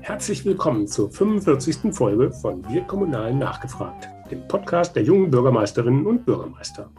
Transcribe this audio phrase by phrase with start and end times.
[0.00, 1.94] Herzlich willkommen zur 45.
[1.94, 6.90] Folge von Wir Kommunalen nachgefragt, dem Podcast der jungen Bürgermeisterinnen und Bürgermeister.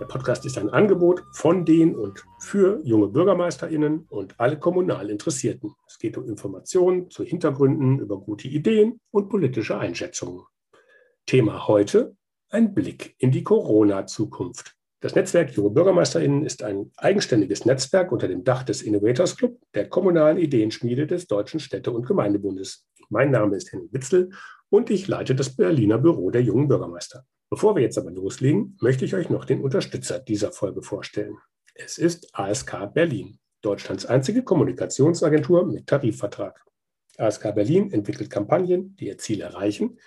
[0.00, 5.74] Der Podcast ist ein Angebot von den und für junge Bürgermeisterinnen und alle kommunal Interessierten.
[5.86, 10.44] Es geht um Informationen zu Hintergründen, über gute Ideen und politische Einschätzungen.
[11.26, 12.16] Thema heute
[12.48, 14.75] ein Blick in die Corona-Zukunft.
[15.00, 19.90] Das Netzwerk Junge BürgermeisterInnen ist ein eigenständiges Netzwerk unter dem Dach des Innovators Club, der
[19.90, 22.86] kommunalen Ideenschmiede des Deutschen Städte- und Gemeindebundes.
[23.10, 24.30] Mein Name ist Henning Witzel
[24.70, 27.26] und ich leite das Berliner Büro der jungen Bürgermeister.
[27.50, 31.36] Bevor wir jetzt aber loslegen, möchte ich euch noch den Unterstützer dieser Folge vorstellen.
[31.74, 36.64] Es ist ASK Berlin, Deutschlands einzige Kommunikationsagentur mit Tarifvertrag.
[37.18, 39.98] ASK Berlin entwickelt Kampagnen, die ihr Ziel erreichen,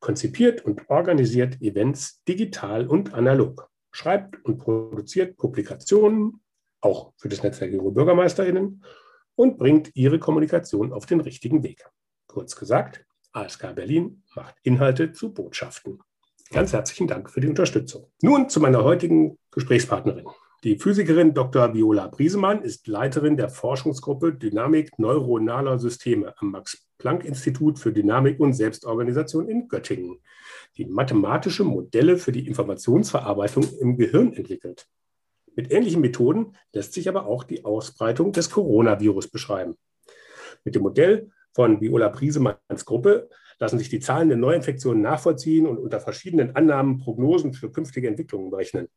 [0.00, 6.42] konzipiert und organisiert Events digital und analog schreibt und produziert Publikationen,
[6.80, 8.84] auch für das Netzwerk Junge BürgermeisterInnen,
[9.34, 11.88] und bringt ihre Kommunikation auf den richtigen Weg.
[12.26, 16.00] Kurz gesagt, ASK Berlin macht Inhalte zu Botschaften.
[16.50, 18.10] Ganz herzlichen Dank für die Unterstützung.
[18.22, 20.26] Nun zu meiner heutigen Gesprächspartnerin.
[20.62, 21.72] Die Physikerin Dr.
[21.72, 29.48] Viola Briesemann ist Leiterin der Forschungsgruppe Dynamik neuronaler Systeme am Max-Planck-Institut für Dynamik und Selbstorganisation
[29.48, 30.18] in Göttingen,
[30.76, 34.86] die mathematische Modelle für die Informationsverarbeitung im Gehirn entwickelt.
[35.56, 39.76] Mit ähnlichen Methoden lässt sich aber auch die Ausbreitung des Coronavirus beschreiben.
[40.64, 45.78] Mit dem Modell von Viola Briesemanns Gruppe lassen sich die Zahlen der Neuinfektionen nachvollziehen und
[45.78, 48.88] unter verschiedenen Annahmen Prognosen für künftige Entwicklungen berechnen.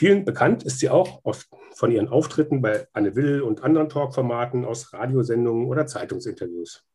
[0.00, 1.20] Vielen bekannt ist sie auch
[1.74, 6.86] von ihren Auftritten bei Anne Will und anderen Talkformaten aus Radiosendungen oder Zeitungsinterviews.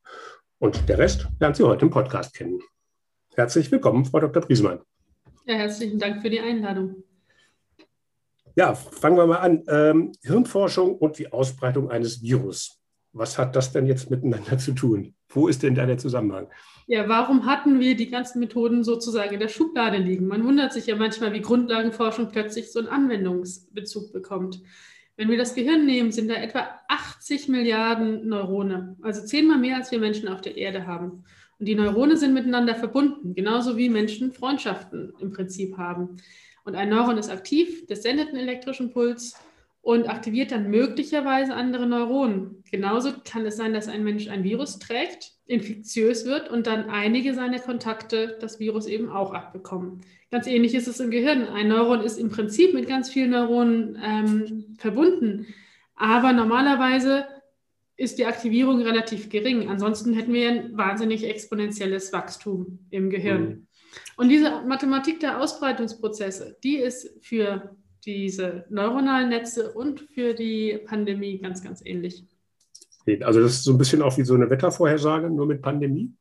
[0.57, 2.61] Und der Rest lernt sie heute im Podcast kennen.
[3.35, 4.41] Herzlich willkommen, Frau Dr.
[4.41, 4.79] Priesmann.
[5.45, 7.03] Ja, herzlichen Dank für die Einladung.
[8.55, 9.63] Ja, fangen wir mal an.
[9.67, 12.81] Ähm, Hirnforschung und die Ausbreitung eines Virus.
[13.13, 15.13] Was hat das denn jetzt miteinander zu tun?
[15.29, 16.47] Wo ist denn da der Zusammenhang?
[16.87, 20.27] Ja, warum hatten wir die ganzen Methoden sozusagen in der Schublade liegen?
[20.27, 24.61] Man wundert sich ja manchmal, wie Grundlagenforschung plötzlich so einen Anwendungsbezug bekommt.
[25.17, 29.89] Wenn wir das Gehirn nehmen, sind da etwa 80 Milliarden Neurone, also zehnmal mehr, als
[29.91, 31.23] wir Menschen auf der Erde haben.
[31.57, 36.17] Und die Neurone sind miteinander verbunden, genauso wie Menschen Freundschaften im Prinzip haben.
[36.65, 39.35] Und ein Neuron ist aktiv, das sendet einen elektrischen Puls
[39.85, 42.63] und aktiviert dann möglicherweise andere Neuronen.
[42.71, 47.35] Genauso kann es sein, dass ein Mensch ein Virus trägt, infektiös wird und dann einige
[47.35, 50.01] seiner Kontakte das Virus eben auch abbekommen.
[50.31, 51.47] Ganz ähnlich ist es im Gehirn.
[51.47, 55.45] Ein Neuron ist im Prinzip mit ganz vielen Neuronen ähm, verbunden,
[55.95, 57.27] aber normalerweise
[57.95, 59.69] ist die Aktivierung relativ gering.
[59.69, 63.41] Ansonsten hätten wir ein wahnsinnig exponentielles Wachstum im Gehirn.
[63.43, 63.67] Mhm.
[64.17, 71.39] Und diese Mathematik der Ausbreitungsprozesse, die ist für diese neuronalen Netze und für die Pandemie
[71.39, 72.23] ganz, ganz ähnlich.
[73.21, 76.11] Also das ist so ein bisschen auch wie so eine Wettervorhersage, nur mit Pandemie?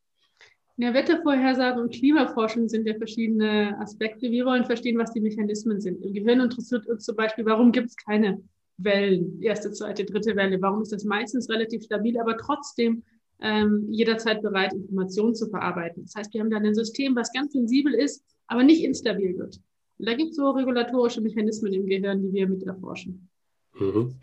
[0.77, 4.31] Ja, Wettervorhersage und Klimaforschung sind ja verschiedene Aspekte.
[4.31, 6.03] Wir wollen verstehen, was die Mechanismen sind.
[6.03, 8.43] Im Gehirn interessiert uns zum Beispiel, warum gibt es keine
[8.77, 10.61] Wellen, erste, zweite, dritte Welle?
[10.61, 13.05] Warum ist das meistens relativ stabil, aber trotzdem
[13.41, 16.03] ähm, jederzeit bereit, Informationen zu verarbeiten?
[16.03, 19.61] Das heißt, wir haben da ein System, was ganz sensibel ist, aber nicht instabil wird.
[19.99, 23.29] Und da gibt es so regulatorische Mechanismen im Gehirn, die wir mit erforschen.
[23.75, 24.17] Mhm.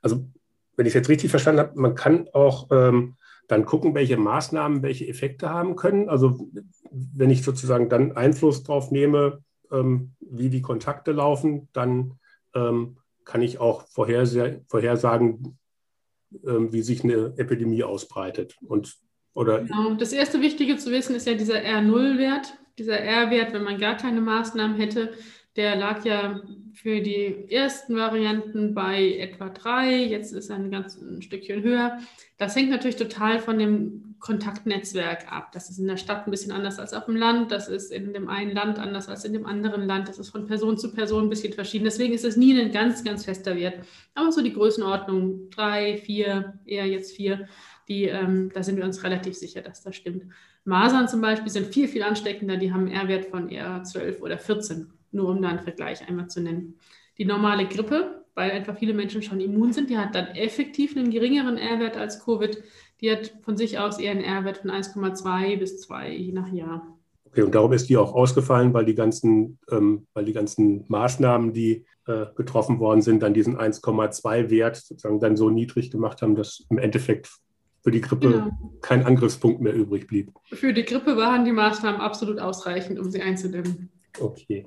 [0.00, 0.24] Also,
[0.76, 3.16] wenn ich es jetzt richtig verstanden habe, man kann auch ähm,
[3.48, 6.08] dann gucken, welche Maßnahmen welche Effekte haben können.
[6.08, 6.48] Also,
[6.90, 12.18] wenn ich sozusagen dann Einfluss darauf nehme, ähm, wie die Kontakte laufen, dann
[12.54, 15.58] ähm, kann ich auch vorhersagen,
[16.46, 18.56] ähm, wie sich eine Epidemie ausbreitet.
[18.62, 18.96] Und,
[19.34, 19.94] oder genau.
[19.94, 24.20] Das erste Wichtige zu wissen ist ja dieser R0-Wert dieser R-Wert, wenn man gar keine
[24.20, 25.12] Maßnahmen hätte,
[25.56, 26.40] der lag ja
[26.72, 31.98] für die ersten Varianten bei etwa drei, jetzt ist er ein ganz ein Stückchen höher.
[32.38, 35.52] Das hängt natürlich total von dem Kontaktnetzwerk ab.
[35.52, 38.14] Das ist in der Stadt ein bisschen anders als auf dem Land, das ist in
[38.14, 41.24] dem einen Land anders als in dem anderen Land, das ist von Person zu Person
[41.24, 41.84] ein bisschen verschieden.
[41.84, 43.84] Deswegen ist es nie ein ganz, ganz fester Wert.
[44.14, 47.48] Aber so die Größenordnung drei, vier, eher jetzt vier,
[47.88, 50.24] die, ähm, da sind wir uns relativ sicher, dass das stimmt.
[50.64, 54.38] Masern zum Beispiel sind viel, viel ansteckender, die haben einen R-Wert von eher 12 oder
[54.38, 56.78] 14, nur um da einen Vergleich einmal zu nennen.
[57.18, 61.10] Die normale Grippe, weil einfach viele Menschen schon immun sind, die hat dann effektiv einen
[61.10, 62.62] geringeren R-Wert als Covid.
[63.00, 66.96] Die hat von sich aus eher einen R-Wert von 1,2 bis 2, je nach Jahr.
[67.24, 71.52] Okay, und darum ist die auch ausgefallen, weil die ganzen, ähm, weil die ganzen Maßnahmen,
[71.52, 76.34] die äh, getroffen worden sind, dann diesen 1,2 Wert sozusagen dann so niedrig gemacht haben,
[76.34, 77.30] dass im Endeffekt
[77.82, 78.78] für die Grippe genau.
[78.80, 80.32] kein Angriffspunkt mehr übrig blieb.
[80.52, 83.90] Für die Grippe waren die Maßnahmen absolut ausreichend, um sie einzudämmen.
[84.20, 84.66] Okay.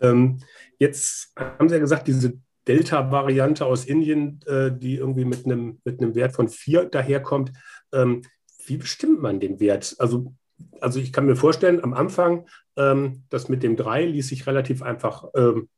[0.00, 0.38] Ähm,
[0.78, 6.00] jetzt haben Sie ja gesagt, diese Delta-Variante aus Indien, äh, die irgendwie mit einem, mit
[6.00, 7.52] einem Wert von vier daherkommt.
[7.92, 8.22] Ähm,
[8.66, 9.96] wie bestimmt man den Wert?
[9.98, 10.34] Also,
[10.80, 12.46] also ich kann mir vorstellen, am Anfang,
[12.76, 15.68] ähm, das mit dem drei ließ sich relativ einfach ähm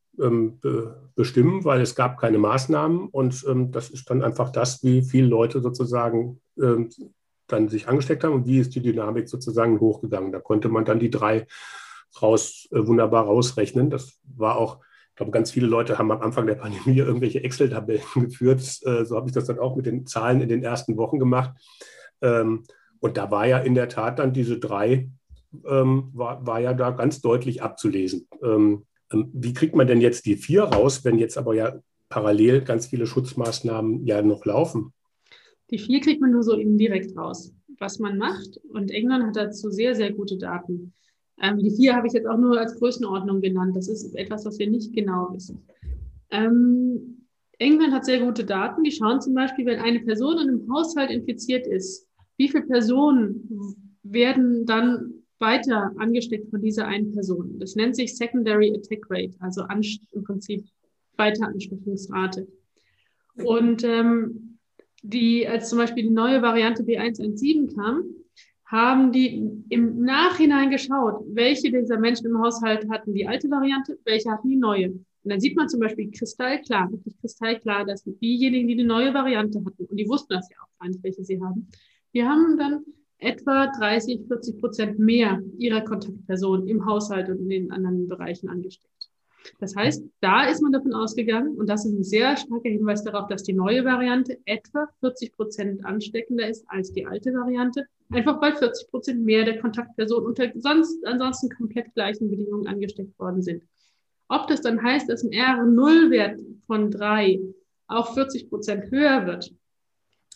[1.15, 5.27] bestimmen, weil es gab keine Maßnahmen und ähm, das ist dann einfach das, wie viele
[5.27, 6.91] Leute sozusagen ähm,
[7.47, 10.33] dann sich angesteckt haben und wie ist die Dynamik sozusagen hochgegangen.
[10.33, 11.47] Da konnte man dann die drei
[12.21, 13.91] raus, äh, wunderbar rausrechnen.
[13.91, 14.81] Das war auch
[15.21, 18.61] glaube, ganz viele Leute haben am Anfang der Pandemie irgendwelche Excel-Tabellen geführt.
[18.85, 21.53] Äh, so habe ich das dann auch mit den Zahlen in den ersten Wochen gemacht.
[22.23, 22.65] Ähm,
[23.01, 25.11] und da war ja in der Tat dann diese drei,
[25.67, 28.29] ähm, war, war ja da ganz deutlich abzulesen.
[29.13, 32.87] Ähm, wie kriegt man denn jetzt die vier raus, wenn jetzt aber ja parallel ganz
[32.87, 34.93] viele Schutzmaßnahmen ja noch laufen?
[35.71, 37.53] Die vier kriegt man nur so indirekt raus.
[37.79, 40.93] Was man macht, und England hat dazu sehr, sehr gute Daten.
[41.41, 43.75] Ähm, die vier habe ich jetzt auch nur als Größenordnung genannt.
[43.77, 45.65] Das ist etwas, was wir nicht genau wissen.
[46.31, 47.27] Ähm,
[47.59, 48.83] England hat sehr gute Daten.
[48.83, 52.07] Die schauen zum Beispiel, wenn eine Person in einem Haushalt infiziert ist,
[52.37, 57.59] wie viele Personen werden dann weiter angesteckt von dieser einen Person.
[57.59, 59.65] Das nennt sich Secondary Attack Rate, also
[60.13, 60.65] im Prinzip
[61.17, 62.47] Weiteransteckungsrate.
[63.37, 64.59] Und ähm,
[65.03, 68.05] die, als zum Beispiel die neue Variante B117 kam,
[68.67, 74.31] haben die im Nachhinein geschaut, welche dieser Menschen im Haushalt hatten die alte Variante, welche
[74.31, 74.91] hatten die neue.
[74.91, 79.59] Und dann sieht man zum Beispiel kristallklar, wirklich kristallklar, dass diejenigen, die die neue Variante
[79.65, 81.69] hatten, und die wussten das ja auch gar nicht, welche sie haben,
[82.15, 82.85] die haben dann
[83.21, 88.91] etwa 30, 40 Prozent mehr ihrer Kontaktpersonen im Haushalt und in den anderen Bereichen angesteckt.
[89.59, 93.27] Das heißt, da ist man davon ausgegangen, und das ist ein sehr starker Hinweis darauf,
[93.29, 98.57] dass die neue Variante etwa 40 Prozent ansteckender ist als die alte Variante, einfach weil
[98.57, 103.63] 40 Prozent mehr der Kontaktpersonen unter sonst, ansonsten komplett gleichen Bedingungen angesteckt worden sind.
[104.29, 107.41] Ob das dann heißt, dass ein R0-Wert von drei
[107.89, 109.53] auch 40 Prozent höher wird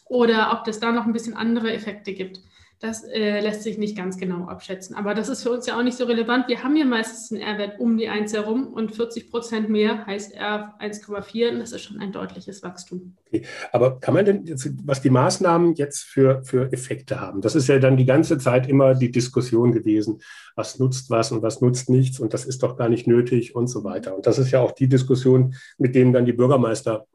[0.07, 2.41] oder ob das da noch ein bisschen andere Effekte gibt,
[2.81, 4.94] das äh, lässt sich nicht ganz genau abschätzen.
[4.94, 6.49] Aber das ist für uns ja auch nicht so relevant.
[6.49, 10.35] Wir haben ja meistens einen R-Wert um die 1 herum und 40 Prozent mehr heißt
[10.35, 13.17] R 1,4 und das ist schon ein deutliches Wachstum.
[13.26, 13.47] Okay.
[13.73, 14.44] Aber kann man denn,
[14.85, 17.41] was die Maßnahmen jetzt für, für Effekte haben?
[17.41, 20.20] Das ist ja dann die ganze Zeit immer die Diskussion gewesen,
[20.55, 23.69] was nutzt was und was nutzt nichts und das ist doch gar nicht nötig und
[23.69, 24.15] so weiter.
[24.15, 27.06] Und das ist ja auch die Diskussion, mit denen dann die Bürgermeister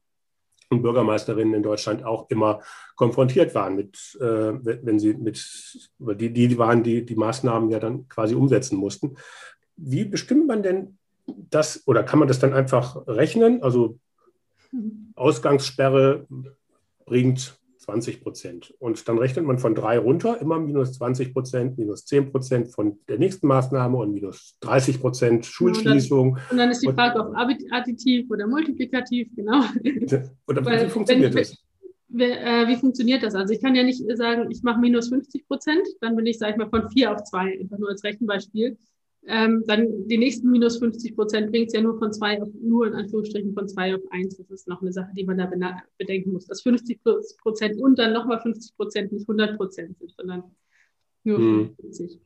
[0.69, 2.61] und Bürgermeisterinnen in Deutschland auch immer
[2.95, 8.07] konfrontiert waren mit, äh, wenn sie mit, die, die waren, die die Maßnahmen ja dann
[8.07, 9.15] quasi umsetzen mussten.
[9.75, 13.63] Wie bestimmt man denn das oder kann man das dann einfach rechnen?
[13.63, 13.97] Also
[14.71, 15.13] mhm.
[15.15, 16.27] Ausgangssperre
[17.05, 17.58] bringt
[17.89, 18.73] 20 Prozent.
[18.79, 22.99] Und dann rechnet man von drei runter, immer minus 20 Prozent, minus 10 Prozent von
[23.07, 26.31] der nächsten Maßnahme und minus 30 Prozent Schulschließung.
[26.31, 29.63] Und dann, und dann ist die Frage, ob additiv oder multiplikativ, genau.
[30.47, 31.57] Oder Weil, wie funktioniert wenn, das?
[32.09, 33.33] Wie, äh, wie funktioniert das?
[33.35, 36.53] Also ich kann ja nicht sagen, ich mache minus 50 Prozent, dann bin ich, sage
[36.53, 38.77] ich mal, von 4 auf 2, einfach nur als Rechenbeispiel.
[39.27, 42.87] Ähm, dann die nächsten minus 50 Prozent bringt es ja nur von zwei auf, nur
[42.87, 44.37] in Anführungsstrichen von zwei auf eins.
[44.37, 45.49] Das ist noch eine Sache, die man da
[45.97, 47.01] bedenken muss, dass 50
[47.41, 50.43] Prozent und dann nochmal 50 Prozent nicht 100 Prozent sind, sondern
[51.23, 51.75] nur hm.
[51.81, 52.19] 50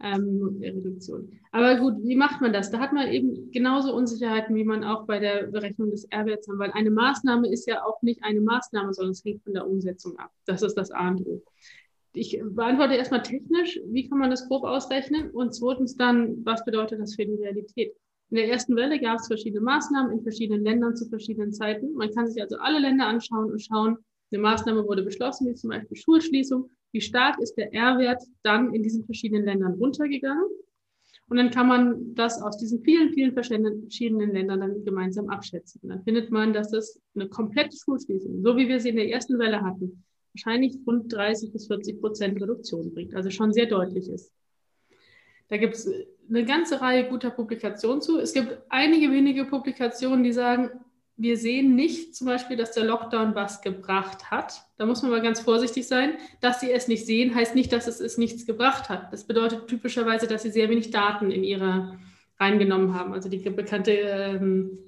[0.00, 1.32] ähm, Reduktion.
[1.52, 2.70] Aber gut, wie macht man das?
[2.70, 6.58] Da hat man eben genauso Unsicherheiten, wie man auch bei der Berechnung des R-Werts hat,
[6.58, 10.18] weil eine Maßnahme ist ja auch nicht eine Maßnahme, sondern es hängt von der Umsetzung
[10.18, 10.32] ab.
[10.46, 11.42] Das ist das A und O
[12.14, 15.30] ich beantworte erstmal technisch, wie kann man das grob ausrechnen?
[15.30, 17.92] Und zweitens dann, was bedeutet das für die Realität?
[18.30, 21.92] In der ersten Welle gab es verschiedene Maßnahmen in verschiedenen Ländern zu verschiedenen Zeiten.
[21.94, 23.98] Man kann sich also alle Länder anschauen und schauen,
[24.32, 26.70] eine Maßnahme wurde beschlossen, wie zum Beispiel Schulschließung.
[26.92, 30.46] Wie stark ist der R-Wert dann in diesen verschiedenen Ländern runtergegangen?
[31.28, 35.80] Und dann kann man das aus diesen vielen, vielen verschiedenen Ländern dann gemeinsam abschätzen.
[35.88, 39.38] Dann findet man, dass das eine komplette Schulschließung, so wie wir sie in der ersten
[39.38, 44.32] Welle hatten, wahrscheinlich rund 30 bis 40 Prozent Reduktion bringt, also schon sehr deutlich ist.
[45.48, 45.88] Da gibt es
[46.28, 48.18] eine ganze Reihe guter Publikationen zu.
[48.18, 50.70] Es gibt einige wenige Publikationen, die sagen,
[51.16, 54.62] wir sehen nicht zum Beispiel, dass der Lockdown was gebracht hat.
[54.78, 56.14] Da muss man mal ganz vorsichtig sein.
[56.40, 59.12] Dass sie es nicht sehen, heißt nicht, dass es, es nichts gebracht hat.
[59.12, 61.98] Das bedeutet typischerweise, dass sie sehr wenig Daten in ihre
[62.40, 63.12] reingenommen haben.
[63.12, 64.78] Also die bekannte ähm,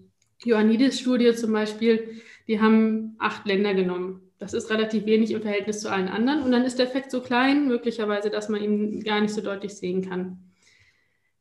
[0.44, 5.90] Ioannidis-Studie zum Beispiel, die haben acht Länder genommen das ist relativ wenig im Verhältnis zu
[5.90, 6.43] allen anderen.
[6.43, 9.75] Und dann ist der Effekt so klein, möglicherweise, dass man ihn gar nicht so deutlich
[9.75, 10.38] sehen kann.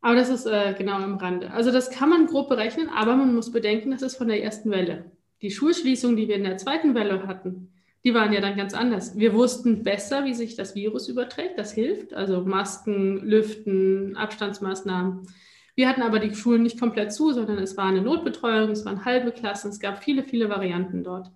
[0.01, 1.51] Aber das ist äh, genau am Rande.
[1.51, 4.69] Also das kann man grob berechnen, aber man muss bedenken, das ist von der ersten
[4.69, 5.11] Welle.
[5.41, 7.71] Die Schulschließungen, die wir in der zweiten Welle hatten,
[8.03, 9.17] die waren ja dann ganz anders.
[9.17, 11.57] Wir wussten besser, wie sich das Virus überträgt.
[11.57, 12.13] Das hilft.
[12.13, 15.27] Also Masken, Lüften, Abstandsmaßnahmen.
[15.73, 19.03] Wir hatten aber die Schulen nicht komplett zu, sondern es war eine Notbetreuung, es waren
[19.03, 21.31] halbe Klassen, es gab viele, viele Varianten dort.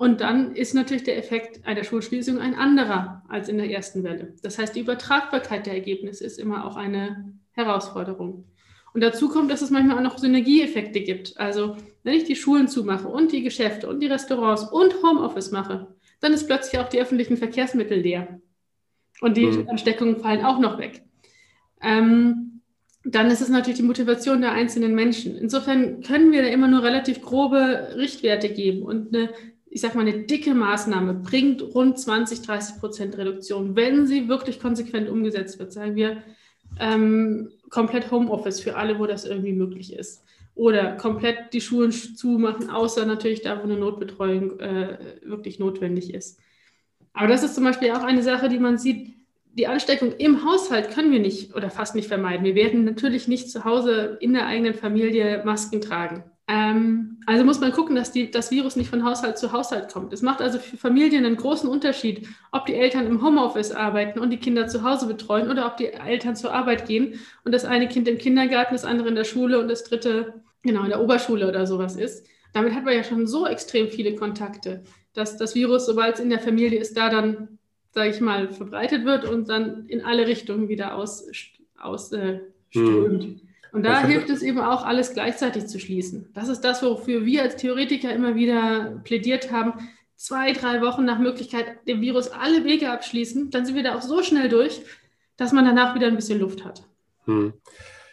[0.00, 4.32] Und dann ist natürlich der Effekt einer Schulschließung ein anderer als in der ersten Welle.
[4.42, 8.46] Das heißt, die Übertragbarkeit der Ergebnisse ist immer auch eine Herausforderung.
[8.94, 11.38] Und dazu kommt, dass es manchmal auch noch Synergieeffekte gibt.
[11.38, 15.88] Also wenn ich die Schulen zumache und die Geschäfte und die Restaurants und Homeoffice mache,
[16.20, 18.40] dann ist plötzlich auch die öffentlichen Verkehrsmittel leer.
[19.20, 19.68] Und die mhm.
[19.68, 21.02] Ansteckungen fallen auch noch weg.
[21.82, 22.50] Ähm,
[23.04, 25.36] dann ist es natürlich die Motivation der einzelnen Menschen.
[25.36, 28.82] Insofern können wir da immer nur relativ grobe Richtwerte geben.
[28.82, 29.30] Und eine,
[29.72, 34.60] ich sage mal, eine dicke Maßnahme bringt rund 20, 30 Prozent Reduktion, wenn sie wirklich
[34.60, 35.72] konsequent umgesetzt wird.
[35.72, 36.22] Sagen wir,
[36.80, 40.24] ähm, komplett Homeoffice für alle, wo das irgendwie möglich ist.
[40.56, 46.40] Oder komplett die Schulen zumachen, außer natürlich da, wo eine Notbetreuung äh, wirklich notwendig ist.
[47.12, 49.14] Aber das ist zum Beispiel auch eine Sache, die man sieht.
[49.52, 52.44] Die Ansteckung im Haushalt können wir nicht oder fast nicht vermeiden.
[52.44, 56.24] Wir werden natürlich nicht zu Hause in der eigenen Familie Masken tragen.
[56.50, 60.12] Ähm, also muss man gucken, dass die, das Virus nicht von Haushalt zu Haushalt kommt.
[60.12, 64.30] Es macht also für Familien einen großen Unterschied, ob die Eltern im Homeoffice arbeiten und
[64.30, 67.86] die Kinder zu Hause betreuen oder ob die Eltern zur Arbeit gehen und das eine
[67.86, 71.46] Kind im Kindergarten, das andere in der Schule und das dritte genau in der Oberschule
[71.46, 72.26] oder sowas ist.
[72.52, 74.82] Damit hat man ja schon so extrem viele Kontakte,
[75.14, 77.60] dass das Virus, sobald es in der Familie ist, da dann,
[77.92, 81.60] sage ich mal, verbreitet wird und dann in alle Richtungen wieder ausströmt.
[81.78, 82.40] Aus, äh,
[82.72, 83.40] hm.
[83.72, 86.28] Und da hilft es eben auch, alles gleichzeitig zu schließen.
[86.34, 89.74] Das ist das, wofür wir als Theoretiker immer wieder plädiert haben.
[90.16, 94.02] Zwei, drei Wochen nach Möglichkeit dem Virus alle Wege abschließen, dann sind wir da auch
[94.02, 94.82] so schnell durch,
[95.36, 96.82] dass man danach wieder ein bisschen Luft hat.
[97.24, 97.54] Hm.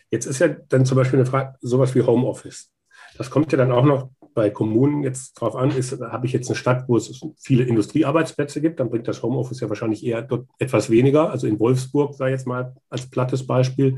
[0.09, 2.71] Jetzt ist ja dann zum Beispiel eine Frage, sowas wie Homeoffice.
[3.17, 6.47] Das kommt ja dann auch noch bei Kommunen jetzt drauf an, ist, habe ich jetzt
[6.47, 10.47] eine Stadt, wo es viele Industriearbeitsplätze gibt, dann bringt das Homeoffice ja wahrscheinlich eher dort
[10.59, 11.31] etwas weniger.
[11.31, 13.97] Also in Wolfsburg, sei jetzt mal als plattes Beispiel,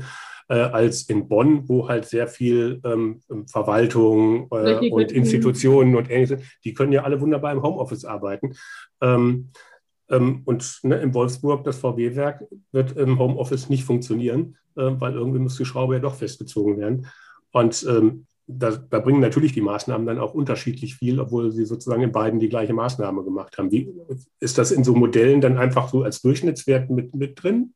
[0.50, 6.42] äh, als in Bonn, wo halt sehr viel ähm, Verwaltung äh, und Institutionen und ähnliches,
[6.64, 8.54] die können ja alle wunderbar im Homeoffice arbeiten.
[9.00, 9.50] Ähm,
[10.08, 15.38] ähm, und ne, in Wolfsburg, das VW-Werk, wird im Homeoffice nicht funktionieren, äh, weil irgendwie
[15.38, 17.06] muss die Schraube ja doch festgezogen werden.
[17.52, 22.02] Und ähm, da, da, bringen natürlich die Maßnahmen dann auch unterschiedlich viel, obwohl sie sozusagen
[22.02, 23.70] in beiden die gleiche Maßnahme gemacht haben.
[23.70, 23.88] Wie,
[24.40, 27.74] ist das in so Modellen dann einfach so als Durchschnittswert mit, mit drin?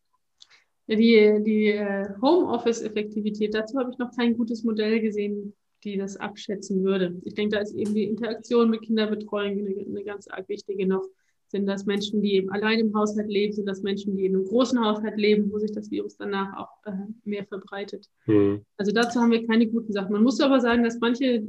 [0.87, 6.85] Die, die äh, Homeoffice-Effektivität, dazu habe ich noch kein gutes Modell gesehen, die das abschätzen
[6.85, 7.21] würde.
[7.25, 11.05] Ich denke, da ist eben die Interaktion mit Kinderbetreuung eine, eine ganz arg wichtige noch.
[11.49, 13.53] Sind das Menschen, die eben allein im Haushalt leben?
[13.53, 16.91] Sind das Menschen, die in einem großen Haushalt leben, wo sich das Virus danach auch
[16.91, 18.09] äh, mehr verbreitet?
[18.25, 18.63] Hm.
[18.77, 20.13] Also dazu haben wir keine guten Sachen.
[20.13, 21.45] Man muss aber sagen, dass manche,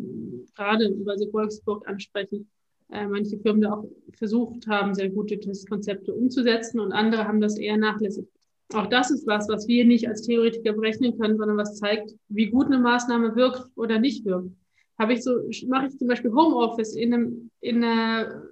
[0.56, 2.50] gerade über Sie Wolfsburg ansprechen,
[2.92, 7.58] äh, manche Firmen da auch versucht haben, sehr gute Testkonzepte umzusetzen und andere haben das
[7.58, 8.28] eher nachlässig
[8.74, 12.48] auch das ist was, was wir nicht als Theoretiker berechnen können, sondern was zeigt, wie
[12.48, 14.50] gut eine Maßnahme wirkt oder nicht wirkt.
[14.98, 18.44] Habe ich so, mache ich zum Beispiel Homeoffice in einem, in einer,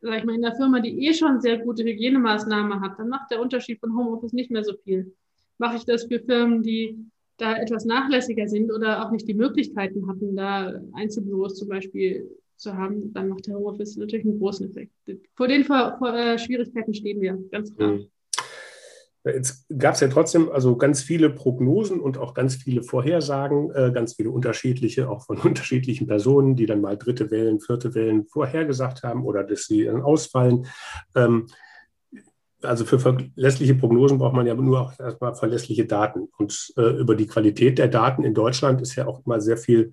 [0.00, 3.30] sag ich mal, in einer Firma, die eh schon sehr gute Hygienemaßnahmen hat, dann macht
[3.30, 5.14] der Unterschied von Homeoffice nicht mehr so viel.
[5.58, 6.96] Mache ich das für Firmen, die
[7.36, 12.74] da etwas nachlässiger sind oder auch nicht die Möglichkeiten hatten, da Einzelbüros zum Beispiel zu
[12.74, 14.92] haben, dann macht der Homeoffice natürlich einen großen Effekt.
[15.36, 17.92] Vor den Vor Vor äh, Schwierigkeiten stehen wir, ganz klar.
[17.92, 18.10] Mhm.
[19.34, 23.90] Jetzt gab es ja trotzdem also ganz viele Prognosen und auch ganz viele Vorhersagen, äh,
[23.92, 29.02] ganz viele unterschiedliche, auch von unterschiedlichen Personen, die dann mal dritte Wellen, vierte Wellen vorhergesagt
[29.02, 30.66] haben oder dass sie dann ausfallen.
[31.14, 31.46] Ähm,
[32.62, 36.28] also für verlässliche Prognosen braucht man ja nur auch erstmal verlässliche Daten.
[36.38, 39.92] Und äh, über die Qualität der Daten in Deutschland ist ja auch immer sehr viel,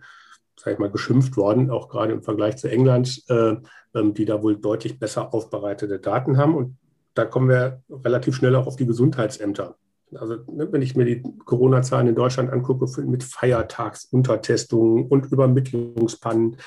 [0.57, 3.55] sage ich mal, geschimpft worden, auch gerade im Vergleich zu England, äh,
[3.93, 6.55] ähm, die da wohl deutlich besser aufbereitete Daten haben.
[6.55, 6.77] Und
[7.15, 9.77] da kommen wir relativ schnell auch auf die Gesundheitsämter.
[10.13, 16.57] Also ne, wenn ich mir die Corona-Zahlen in Deutschland angucke mit Feiertagsuntertestungen und Übermittlungspannen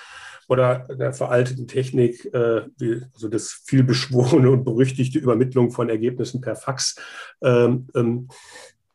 [0.48, 2.62] oder der veralteten Technik, äh,
[3.14, 6.96] also das vielbeschworene und berüchtigte Übermittlung von Ergebnissen per Fax,
[7.42, 8.28] ähm, ähm,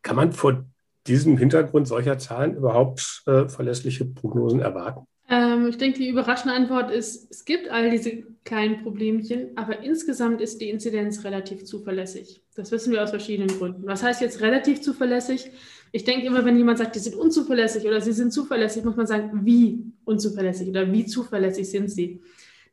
[0.01, 0.65] kann man vor
[1.07, 5.07] diesem Hintergrund solcher Zahlen überhaupt äh, verlässliche Prognosen erwarten?
[5.53, 10.41] Ähm, ich denke, die überraschende Antwort ist, es gibt all diese kleinen Problemchen, aber insgesamt
[10.41, 12.41] ist die Inzidenz relativ zuverlässig.
[12.55, 13.85] Das wissen wir aus verschiedenen Gründen.
[13.85, 15.49] Was heißt jetzt relativ zuverlässig?
[15.91, 19.07] Ich denke immer, wenn jemand sagt, die sind unzuverlässig oder sie sind zuverlässig, muss man
[19.07, 22.21] sagen, wie unzuverlässig oder wie zuverlässig sind sie.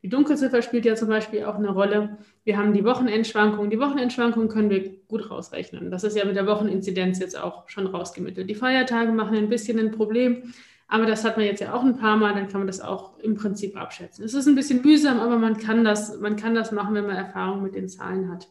[0.03, 2.17] Die Dunkelziffer spielt ja zum Beispiel auch eine Rolle.
[2.43, 3.69] Wir haben die Wochenendschwankungen.
[3.69, 5.91] Die Wochenendschwankungen können wir gut rausrechnen.
[5.91, 8.49] Das ist ja mit der Wocheninzidenz jetzt auch schon rausgemittelt.
[8.49, 10.53] Die Feiertage machen ein bisschen ein Problem.
[10.91, 13.17] Aber das hat man jetzt ja auch ein paar Mal, dann kann man das auch
[13.19, 14.25] im Prinzip abschätzen.
[14.25, 17.15] Es ist ein bisschen mühsam, aber man kann das, man kann das machen, wenn man
[17.15, 18.49] Erfahrung mit den Zahlen hat.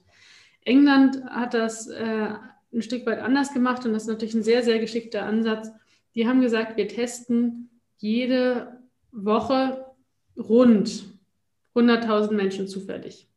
[0.65, 2.31] England hat das äh,
[2.73, 5.71] ein Stück weit anders gemacht und das ist natürlich ein sehr, sehr geschickter Ansatz.
[6.15, 7.69] Die haben gesagt, wir testen
[7.99, 8.81] jede
[9.13, 9.85] Woche
[10.39, 11.05] rund
[11.75, 13.29] 100.000 Menschen zufällig.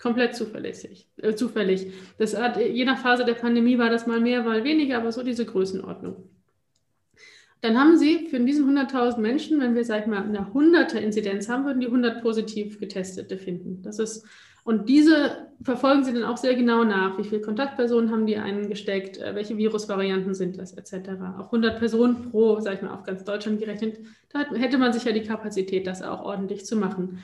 [0.00, 1.92] Komplett zuverlässig, äh, zufällig.
[2.16, 5.22] Das hat, je nach Phase der Pandemie war das mal mehr, mal weniger, aber so
[5.22, 6.30] diese Größenordnung.
[7.66, 11.48] Dann haben sie für diesen 100.000 Menschen, wenn wir, sag ich mal, eine 100er Inzidenz
[11.48, 13.82] haben, würden die 100 positiv Getestete finden.
[13.82, 14.24] Das ist,
[14.62, 17.18] und diese verfolgen sie dann auch sehr genau nach.
[17.18, 19.18] Wie viele Kontaktpersonen haben die eingesteckt?
[19.18, 21.10] Äh, welche Virusvarianten sind das, etc.
[21.38, 23.98] Auf 100 Personen pro, sag ich mal, auf ganz Deutschland gerechnet,
[24.32, 27.18] da hätte man sicher die Kapazität, das auch ordentlich zu machen.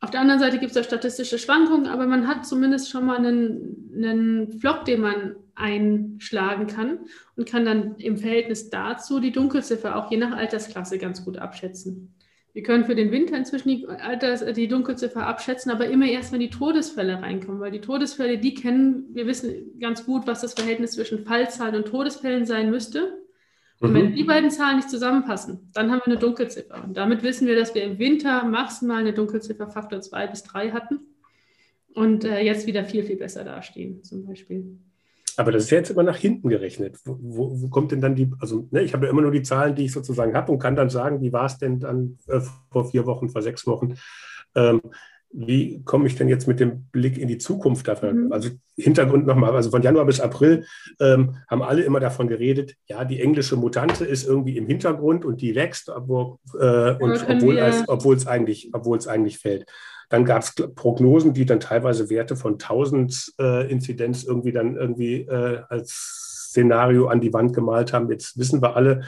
[0.00, 3.18] Auf der anderen Seite gibt es da statistische Schwankungen, aber man hat zumindest schon mal
[3.18, 7.00] einen, einen Flock, den man einschlagen kann
[7.36, 12.14] und kann dann im Verhältnis dazu die Dunkelziffer auch je nach Altersklasse ganz gut abschätzen.
[12.54, 16.40] Wir können für den Winter inzwischen die, Alters-, die Dunkelziffer abschätzen, aber immer erst, wenn
[16.40, 20.92] die Todesfälle reinkommen, weil die Todesfälle, die kennen, wir wissen ganz gut, was das Verhältnis
[20.92, 23.18] zwischen Fallzahlen und Todesfällen sein müsste.
[23.80, 23.94] Und mhm.
[23.94, 26.82] wenn die beiden Zahlen nicht zusammenpassen, dann haben wir eine Dunkelziffer.
[26.82, 30.72] Und damit wissen wir, dass wir im Winter maximal eine Dunkelziffer Faktor 2 bis 3
[30.72, 31.00] hatten
[31.94, 34.78] und äh, jetzt wieder viel, viel besser dastehen, zum Beispiel.
[35.38, 36.98] Aber das ist ja jetzt immer nach hinten gerechnet.
[37.04, 39.44] Wo, wo, wo kommt denn dann die, also ne, ich habe ja immer nur die
[39.44, 42.40] Zahlen, die ich sozusagen habe und kann dann sagen, wie war es denn dann äh,
[42.72, 43.94] vor vier Wochen, vor sechs Wochen.
[44.56, 44.80] Ähm,
[45.30, 48.14] wie komme ich denn jetzt mit dem Blick in die Zukunft dafür?
[48.14, 48.32] Mhm.
[48.32, 50.64] Also Hintergrund nochmal, also von Januar bis April
[50.98, 55.40] ähm, haben alle immer davon geredet, ja, die englische Mutante ist irgendwie im Hintergrund und
[55.40, 57.24] die wächst, äh, und es,
[57.86, 59.66] obwohl, es eigentlich, obwohl es eigentlich fällt.
[60.08, 65.22] Dann gab es Prognosen, die dann teilweise Werte von 1000 äh, Inzidenz irgendwie dann irgendwie
[65.22, 68.10] äh, als Szenario an die Wand gemalt haben.
[68.10, 69.02] Jetzt wissen wir alle,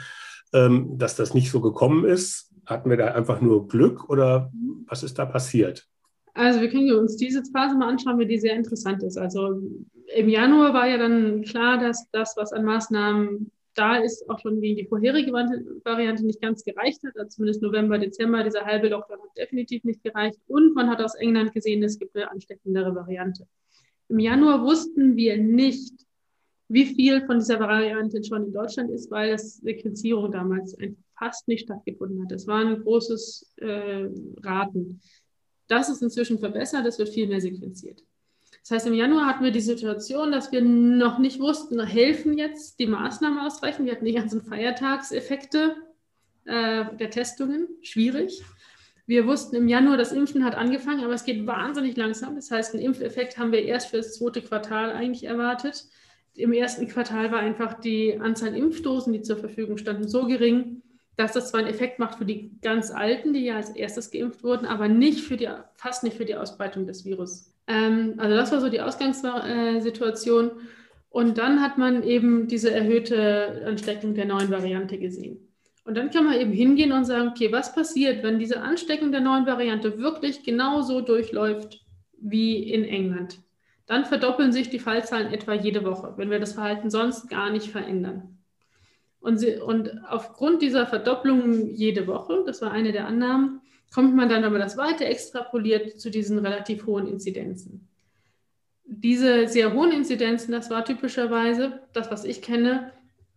[0.53, 2.51] ähm, dass das nicht so gekommen ist.
[2.65, 4.51] Hatten wir da einfach nur Glück oder
[4.87, 5.87] was ist da passiert?
[6.33, 9.17] Also wir können uns diese Phase mal anschauen, wie die sehr interessant ist.
[9.17, 9.59] Also
[10.15, 14.59] im Januar war ja dann klar, dass das, was an Maßnahmen da ist, auch schon
[14.59, 17.17] gegen die vorherige Variante nicht ganz gereicht hat.
[17.17, 20.39] Also zumindest November, Dezember, dieser halbe Lockdown hat definitiv nicht gereicht.
[20.47, 23.47] Und man hat aus England gesehen, es gibt eine ansteckendere Variante.
[24.09, 25.93] Im Januar wussten wir nicht,
[26.67, 30.75] wie viel von dieser Variante schon in Deutschland ist, weil das Sequenzierung damals
[31.17, 32.31] fast nicht stattgefunden hat.
[32.31, 34.07] Es war ein großes äh,
[34.43, 35.01] Raten.
[35.67, 38.03] Das ist inzwischen verbessert, es wird viel mehr sequenziert.
[38.61, 42.79] Das heißt, im Januar hatten wir die Situation, dass wir noch nicht wussten, helfen jetzt
[42.79, 43.85] die Maßnahmen ausreichend.
[43.85, 45.75] Wir hatten die ganzen Feiertagseffekte
[46.45, 48.43] äh, der Testungen, schwierig.
[49.07, 52.35] Wir wussten im Januar, das Impfen hat angefangen, aber es geht wahnsinnig langsam.
[52.35, 55.85] Das heißt, einen Impfeffekt haben wir erst für das zweite Quartal eigentlich erwartet.
[56.35, 60.81] Im ersten Quartal war einfach die Anzahl Impfdosen, die zur Verfügung standen, so gering,
[61.17, 64.43] dass das zwar einen Effekt macht für die ganz Alten, die ja als erstes geimpft
[64.43, 67.50] wurden, aber nicht für die, fast nicht für die Ausbreitung des Virus.
[67.67, 70.51] Ähm, also das war so die Ausgangssituation.
[71.09, 75.51] Und dann hat man eben diese erhöhte Ansteckung der neuen Variante gesehen.
[75.83, 79.21] Und dann kann man eben hingehen und sagen, okay, was passiert, wenn diese Ansteckung der
[79.21, 81.81] neuen Variante wirklich genauso durchläuft
[82.17, 83.39] wie in England?
[83.87, 87.67] Dann verdoppeln sich die Fallzahlen etwa jede Woche, wenn wir das Verhalten sonst gar nicht
[87.67, 88.37] verändern.
[89.19, 93.61] Und, sie, und aufgrund dieser Verdopplung jede Woche, das war eine der Annahmen,
[93.93, 97.87] kommt man dann, wenn man das weiter extrapoliert, zu diesen relativ hohen Inzidenzen.
[98.85, 102.91] Diese sehr hohen Inzidenzen, das war typischerweise, das, was ich kenne,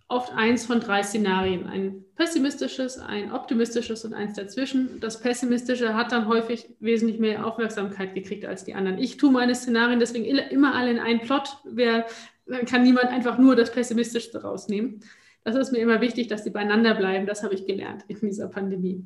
[0.08, 1.66] oft eins von drei Szenarien.
[1.66, 5.00] Ein pessimistisches, ein optimistisches und eins dazwischen.
[5.00, 8.98] Das pessimistische hat dann häufig wesentlich mehr Aufmerksamkeit gekriegt als die anderen.
[8.98, 11.56] Ich tue meine Szenarien deswegen immer alle in einen Plot.
[11.64, 12.06] Wer,
[12.46, 15.00] dann kann niemand einfach nur das Pessimistischste rausnehmen.
[15.42, 17.26] Das ist mir immer wichtig, dass sie beieinander bleiben.
[17.26, 19.04] Das habe ich gelernt in dieser Pandemie.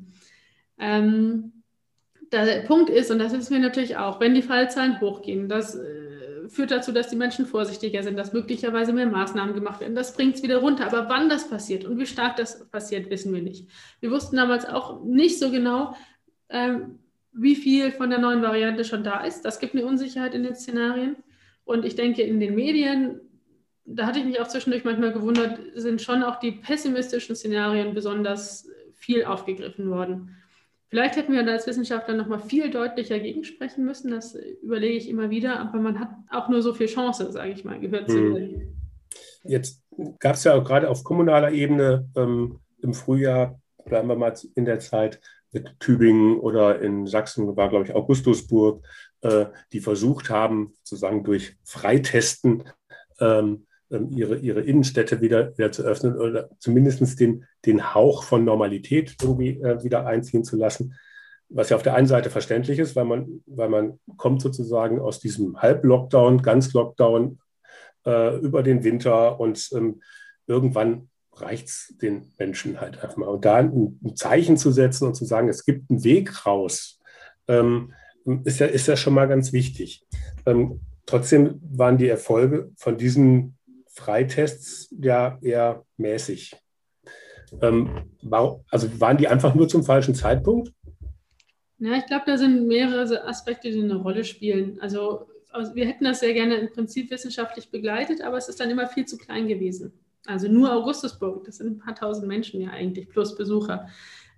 [0.79, 1.63] Ähm,
[2.31, 6.47] der Punkt ist, und das ist mir natürlich auch, wenn die Fallzahlen hochgehen, das äh,
[6.47, 9.95] führt dazu, dass die Menschen vorsichtiger sind, dass möglicherweise mehr Maßnahmen gemacht werden.
[9.95, 10.85] Das bringt es wieder runter.
[10.85, 13.67] Aber wann das passiert und wie stark das passiert, wissen wir nicht.
[13.99, 15.95] Wir wussten damals auch nicht so genau,
[16.49, 16.99] ähm,
[17.31, 19.43] wie viel von der neuen Variante schon da ist.
[19.43, 21.17] Das gibt eine Unsicherheit in den Szenarien.
[21.63, 23.21] Und ich denke, in den Medien
[23.91, 28.69] da hatte ich mich auch zwischendurch manchmal gewundert, sind schon auch die pessimistischen Szenarien besonders
[28.93, 30.35] viel aufgegriffen worden.
[30.89, 34.09] Vielleicht hätten wir da als Wissenschaftler noch mal viel deutlicher gegensprechen müssen.
[34.09, 35.59] Das überlege ich immer wieder.
[35.59, 38.35] Aber man hat auch nur so viel Chance, sage ich mal, gehört zu hm.
[38.35, 38.75] werden.
[39.43, 39.83] Jetzt
[40.19, 44.65] gab es ja auch gerade auf kommunaler Ebene ähm, im Frühjahr, bleiben wir mal in
[44.65, 45.19] der Zeit,
[45.51, 48.85] mit Tübingen oder in Sachsen war, glaube ich, Augustusburg,
[49.21, 52.63] äh, die versucht haben, sozusagen durch Freitesten
[53.19, 59.15] ähm, ihre, ihre Innenstädte wieder, wieder zu öffnen oder zumindest den, den Hauch von Normalität
[59.21, 60.95] irgendwie äh, wieder einziehen zu lassen.
[61.49, 65.19] Was ja auf der einen Seite verständlich ist, weil man, weil man kommt sozusagen aus
[65.19, 67.39] diesem Halb-Lockdown, Ganz-Lockdown
[68.05, 70.01] äh, über den Winter und ähm,
[70.45, 73.27] irgendwann reicht es den Menschen halt einfach mal.
[73.27, 76.99] Und da ein, ein, Zeichen zu setzen und zu sagen, es gibt einen Weg raus,
[77.47, 77.93] ähm,
[78.43, 80.05] ist, ja, ist ja schon mal ganz wichtig.
[80.45, 83.57] Ähm, trotzdem waren die Erfolge von diesen
[83.99, 86.55] Freitests ja eher mäßig.
[87.61, 87.89] Ähm,
[88.69, 90.71] also waren die einfach nur zum falschen Zeitpunkt?
[91.79, 94.79] Ja, ich glaube, da sind mehrere Aspekte, die eine Rolle spielen.
[94.81, 98.69] Also, also wir hätten das sehr gerne im Prinzip wissenschaftlich begleitet, aber es ist dann
[98.69, 99.93] immer viel zu klein gewesen.
[100.25, 103.87] Also nur Augustusburg, das sind ein paar tausend Menschen ja eigentlich, plus Besucher.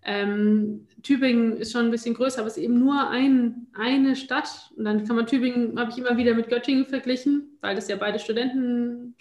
[0.03, 4.71] Ähm, Tübingen ist schon ein bisschen größer, aber es ist eben nur ein, eine Stadt.
[4.75, 7.95] Und dann kann man Tübingen, habe ich immer wieder mit Göttingen verglichen, weil das ja
[7.95, 9.15] beide Studenten,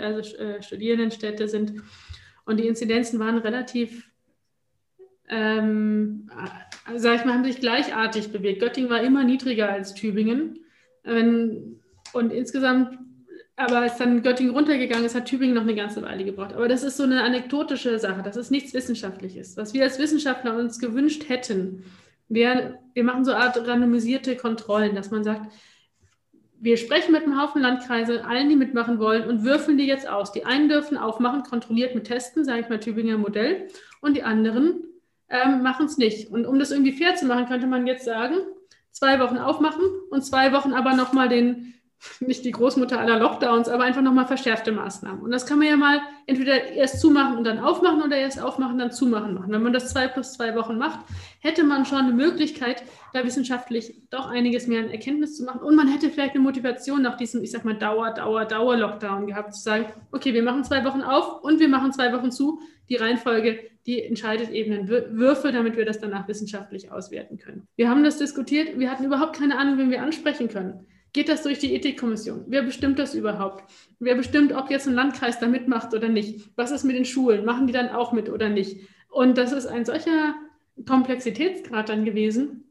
[0.00, 1.74] also, äh, Studierendenstädte sind.
[2.44, 4.10] Und die Inzidenzen waren relativ,
[5.28, 6.30] ähm,
[6.96, 8.60] sag ich mal, haben sich gleichartig bewegt.
[8.60, 10.58] Göttingen war immer niedriger als Tübingen.
[11.04, 12.98] Und insgesamt
[13.56, 16.54] aber als dann Göttingen runtergegangen ist, hat Tübingen noch eine ganze Weile gebraucht.
[16.54, 19.56] Aber das ist so eine anekdotische Sache, das ist nichts Wissenschaftliches.
[19.56, 21.84] Was wir als Wissenschaftler uns gewünscht hätten,
[22.28, 25.52] wäre, wir machen so eine Art randomisierte Kontrollen, dass man sagt,
[26.60, 30.30] wir sprechen mit einem Haufen Landkreise, allen, die mitmachen wollen, und würfeln die jetzt aus.
[30.30, 33.66] Die einen dürfen aufmachen, kontrolliert mit Testen, sage ich mal Tübinger Modell,
[34.00, 34.84] und die anderen
[35.28, 36.30] ähm, machen es nicht.
[36.30, 38.36] Und um das irgendwie fair zu machen, könnte man jetzt sagen,
[38.92, 41.74] zwei Wochen aufmachen und zwei Wochen aber nochmal den
[42.20, 45.22] nicht die Großmutter aller Lockdowns, aber einfach nochmal verschärfte Maßnahmen.
[45.22, 48.78] Und das kann man ja mal entweder erst zumachen und dann aufmachen oder erst aufmachen,
[48.78, 49.52] dann zumachen machen.
[49.52, 51.00] Wenn man das zwei plus zwei Wochen macht,
[51.40, 55.60] hätte man schon eine Möglichkeit, da wissenschaftlich doch einiges mehr an Erkenntnis zu machen.
[55.60, 59.54] Und man hätte vielleicht eine Motivation nach diesem, ich sag mal, Dauer, Dauer, Dauer-Lockdown gehabt,
[59.54, 62.60] zu sagen, okay, wir machen zwei Wochen auf und wir machen zwei Wochen zu.
[62.88, 67.66] Die Reihenfolge, die entscheidet eben einen Würfel, damit wir das danach wissenschaftlich auswerten können.
[67.76, 70.86] Wir haben das diskutiert, wir hatten überhaupt keine Ahnung, wen wir ansprechen können.
[71.12, 72.44] Geht das durch die Ethikkommission?
[72.48, 73.64] Wer bestimmt das überhaupt?
[73.98, 76.50] Wer bestimmt, ob jetzt ein Landkreis da mitmacht oder nicht?
[76.56, 77.44] Was ist mit den Schulen?
[77.44, 78.80] Machen die dann auch mit oder nicht?
[79.10, 80.34] Und das ist ein solcher
[80.86, 82.64] Komplexitätsgrad dann gewesen,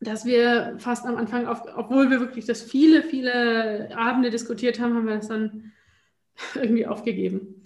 [0.00, 4.94] dass wir fast am Anfang, auf, obwohl wir wirklich das viele, viele Abende diskutiert haben,
[4.94, 5.72] haben wir das dann
[6.54, 7.60] irgendwie aufgegeben.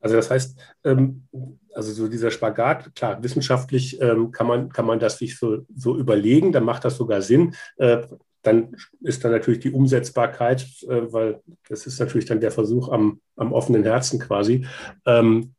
[0.00, 1.26] Also das heißt, ähm,
[1.74, 5.96] also so dieser Spagat, klar, wissenschaftlich ähm, kann, man, kann man das sich so, so
[5.96, 7.54] überlegen, dann macht das sogar Sinn.
[7.76, 8.02] Äh,
[8.46, 13.20] dann ist dann natürlich die Umsetzbarkeit, äh, weil das ist natürlich dann der Versuch am,
[13.36, 14.66] am offenen Herzen quasi.
[15.06, 15.54] Ähm,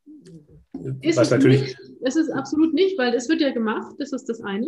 [1.02, 1.62] ist was es natürlich.
[1.62, 4.68] Nicht, es ist absolut nicht, weil es wird ja gemacht, das ist das eine.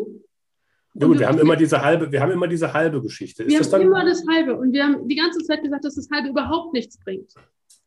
[0.96, 3.44] Ja, gut, wir haben immer diese halbe, wir haben immer diese halbe Geschichte.
[3.44, 6.10] Ist wir haben immer das halbe und wir haben die ganze Zeit gesagt, dass das
[6.12, 7.34] halbe überhaupt nichts bringt.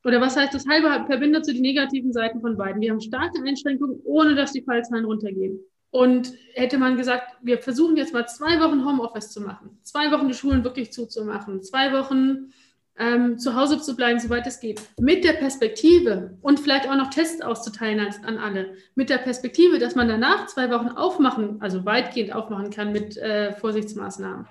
[0.04, 2.80] Oder was heißt das halbe verbindet zu den negativen Seiten von beiden?
[2.80, 5.58] Wir haben starke Einschränkungen, ohne dass die Fallzahlen runtergehen.
[5.90, 10.28] Und hätte man gesagt, wir versuchen jetzt mal zwei Wochen Homeoffice zu machen, zwei Wochen
[10.28, 12.52] die Schulen wirklich zuzumachen, zwei Wochen
[12.96, 17.10] ähm, zu Hause zu bleiben, soweit es geht, mit der Perspektive und vielleicht auch noch
[17.10, 22.34] Tests auszuteilen an, alle, mit der Perspektive, dass man danach zwei Wochen aufmachen, also weitgehend
[22.34, 24.46] aufmachen kann mit äh, Vorsichtsmaßnahmen.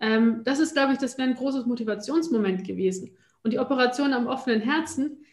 [0.00, 3.16] Ähm, das ist, glaube ich, das wäre ein großes Motivationsmoment gewesen.
[3.42, 5.24] Und die Operation am offenen Herzen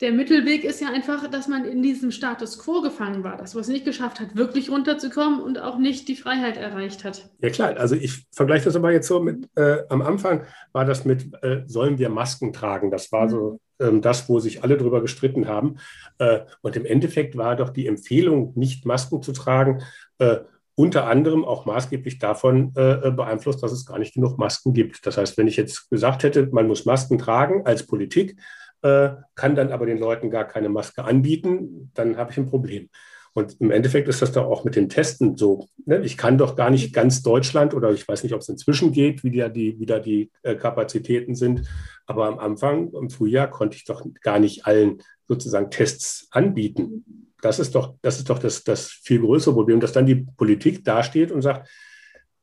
[0.00, 3.62] der Mittelweg ist ja einfach, dass man in diesem Status quo gefangen war, dass man
[3.62, 7.28] es nicht geschafft hat, wirklich runterzukommen und auch nicht die Freiheit erreicht hat.
[7.40, 11.04] Ja klar, also ich vergleiche das aber jetzt so mit, äh, am Anfang war das
[11.04, 12.90] mit, äh, sollen wir Masken tragen?
[12.92, 13.30] Das war mhm.
[13.30, 15.78] so ähm, das, wo sich alle drüber gestritten haben.
[16.18, 19.82] Äh, und im Endeffekt war doch die Empfehlung, nicht Masken zu tragen,
[20.18, 20.38] äh,
[20.76, 25.04] unter anderem auch maßgeblich davon äh, beeinflusst, dass es gar nicht genug Masken gibt.
[25.04, 28.36] Das heißt, wenn ich jetzt gesagt hätte, man muss Masken tragen als Politik,
[28.82, 32.88] äh, kann dann aber den Leuten gar keine Maske anbieten, dann habe ich ein Problem.
[33.34, 35.68] Und im Endeffekt ist das doch auch mit den Testen so.
[35.86, 36.00] Ne?
[36.00, 39.22] Ich kann doch gar nicht ganz Deutschland oder ich weiß nicht, ob es inzwischen geht,
[39.22, 41.68] wie da die, wie da die äh, Kapazitäten sind.
[42.06, 47.30] Aber am Anfang, im Frühjahr, konnte ich doch gar nicht allen sozusagen Tests anbieten.
[47.40, 50.84] Das ist doch, das, ist doch das, das viel größere Problem, dass dann die Politik
[50.84, 51.68] dasteht und sagt,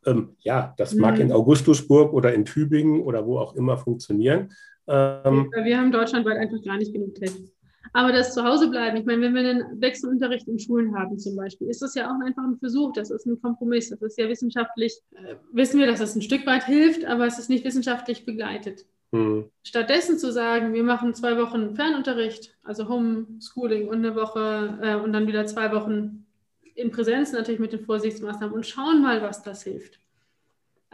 [0.06, 1.34] ähm, ja, das mag in mhm.
[1.34, 4.50] Augustusburg oder in Tübingen oder wo auch immer funktionieren.
[4.88, 7.52] Ähm, wir haben deutschlandweit einfach gar nicht genug Tests.
[7.94, 11.82] Aber das Zuhausebleiben, ich meine, wenn wir einen Wechselunterricht in Schulen haben zum Beispiel, ist
[11.82, 15.36] das ja auch einfach ein Versuch, das ist ein Kompromiss, das ist ja wissenschaftlich, äh,
[15.54, 18.86] wissen wir, dass das ein Stück weit hilft, aber es ist nicht wissenschaftlich begleitet.
[19.14, 19.50] Hm.
[19.64, 25.14] Stattdessen zu sagen, wir machen zwei Wochen Fernunterricht, also Homeschooling und eine Woche äh, und
[25.14, 26.26] dann wieder zwei Wochen
[26.74, 30.02] in Präsenz natürlich mit den Vorsichtsmaßnahmen und schauen mal, was das hilft.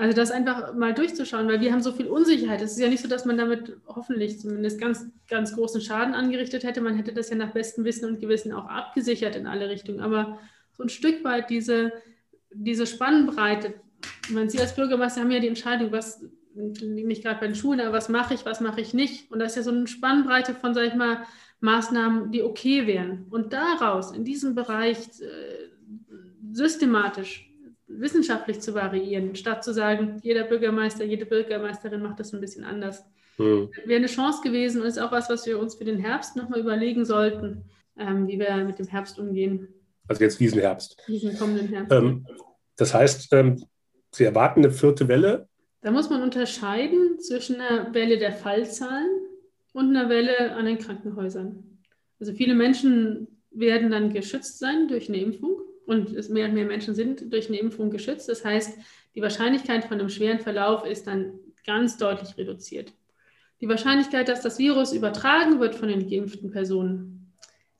[0.02, 2.60] Also das einfach mal durchzuschauen, weil wir haben so viel Unsicherheit.
[2.60, 6.64] Es ist ja nicht so, dass man damit hoffentlich zumindest ganz, ganz großen Schaden angerichtet
[6.64, 6.82] hätte.
[6.82, 10.00] Man hätte das ja nach bestem Wissen und Gewissen auch abgesichert in alle Richtungen.
[10.00, 10.40] Aber
[10.76, 11.94] so ein Stück weit diese,
[12.52, 13.76] diese Spannbreite,
[14.32, 17.94] man Sie als Bürgermeister haben ja die Entscheidung, was, nicht gerade bei den Schulen, aber
[17.94, 19.30] was mache ich, was mache ich nicht.
[19.30, 21.28] Und da ist ja so eine Spannbreite von, sag ich mal,
[21.60, 23.28] Maßnahmen, die okay wären.
[23.30, 25.70] Und daraus in diesem Bereich äh,
[26.52, 27.51] systematisch
[28.00, 33.04] wissenschaftlich zu variieren, statt zu sagen, jeder Bürgermeister, jede Bürgermeisterin macht das ein bisschen anders.
[33.38, 33.70] Hm.
[33.86, 36.60] Wäre eine Chance gewesen und ist auch was, was wir uns für den Herbst nochmal
[36.60, 37.66] überlegen sollten,
[37.98, 39.68] ähm, wie wir mit dem Herbst umgehen.
[40.08, 41.02] Also jetzt diesen Herbst.
[41.08, 41.92] Diesen kommenden Herbst.
[41.92, 42.26] Ähm,
[42.76, 43.64] das heißt, ähm,
[44.14, 45.48] Sie erwarten eine vierte Welle?
[45.82, 49.10] Da muss man unterscheiden zwischen einer Welle der Fallzahlen
[49.74, 51.80] und einer Welle an den Krankenhäusern.
[52.20, 56.66] Also viele Menschen werden dann geschützt sein durch eine Impfung und es mehr und mehr
[56.66, 58.30] Menschen sind durch eine Impfung geschützt.
[58.30, 58.78] Das heißt,
[59.14, 61.34] die Wahrscheinlichkeit von einem schweren Verlauf ist dann
[61.66, 62.94] ganz deutlich reduziert.
[63.60, 67.34] Die Wahrscheinlichkeit, dass das Virus übertragen wird von den geimpften Personen,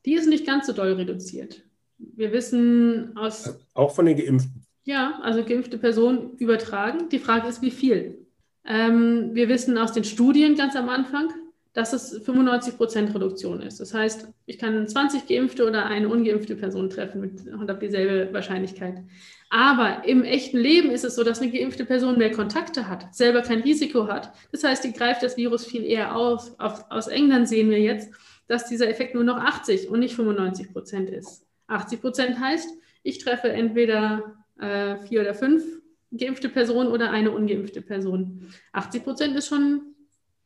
[0.04, 1.62] die ist nicht ganz so doll reduziert.
[1.98, 3.58] Wir wissen aus.
[3.72, 4.62] Auch von den Geimpften.
[4.84, 7.08] Ja, also geimpfte Personen übertragen.
[7.08, 8.26] Die Frage ist, wie viel.
[8.66, 11.32] Ähm, wir wissen aus den Studien ganz am Anfang,
[11.72, 13.80] dass es 95 Prozent Reduktion ist.
[13.80, 18.32] Das heißt, ich kann 20 geimpfte oder eine ungeimpfte Person treffen mit, und habe dieselbe
[18.32, 19.02] Wahrscheinlichkeit.
[19.48, 23.40] Aber im echten Leben ist es so, dass eine geimpfte Person mehr Kontakte hat, selber
[23.40, 24.32] kein Risiko hat.
[24.50, 26.52] Das heißt, die greift das Virus viel eher auf.
[26.58, 28.10] auf aus England sehen wir jetzt,
[28.48, 31.46] dass dieser Effekt nur noch 80 und nicht 95 Prozent ist.
[31.68, 32.68] 80 Prozent heißt,
[33.02, 35.64] ich treffe entweder äh, vier oder fünf
[36.12, 38.52] geimpfte Personen oder eine ungeimpfte Person.
[38.72, 39.91] 80 Prozent ist schon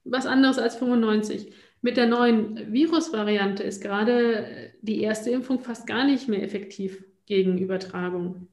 [0.06, 1.52] was anderes als 95.
[1.82, 7.58] Mit der neuen Virusvariante ist gerade die erste Impfung fast gar nicht mehr effektiv gegen
[7.58, 8.48] Übertragung.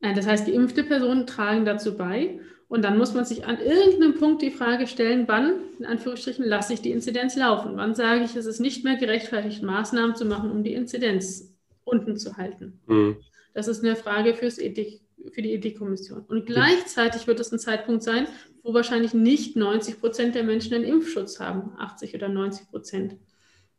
[0.00, 2.40] Äh, das heißt, geimpfte Personen tragen dazu bei.
[2.68, 6.72] Und dann muss man sich an irgendeinem Punkt die Frage stellen, wann, in Anführungsstrichen, lasse
[6.72, 7.76] ich die Inzidenz laufen?
[7.76, 12.16] Wann sage ich, es ist nicht mehr gerechtfertigt, Maßnahmen zu machen, um die Inzidenz unten
[12.16, 12.80] zu halten?
[12.86, 13.16] Mhm.
[13.54, 16.24] Das ist eine Frage fürs Ethik, für die Ethikkommission.
[16.26, 18.26] Und gleichzeitig wird es ein Zeitpunkt sein,
[18.66, 23.16] wo wahrscheinlich nicht 90 Prozent der Menschen einen Impfschutz haben, 80 oder 90 Prozent.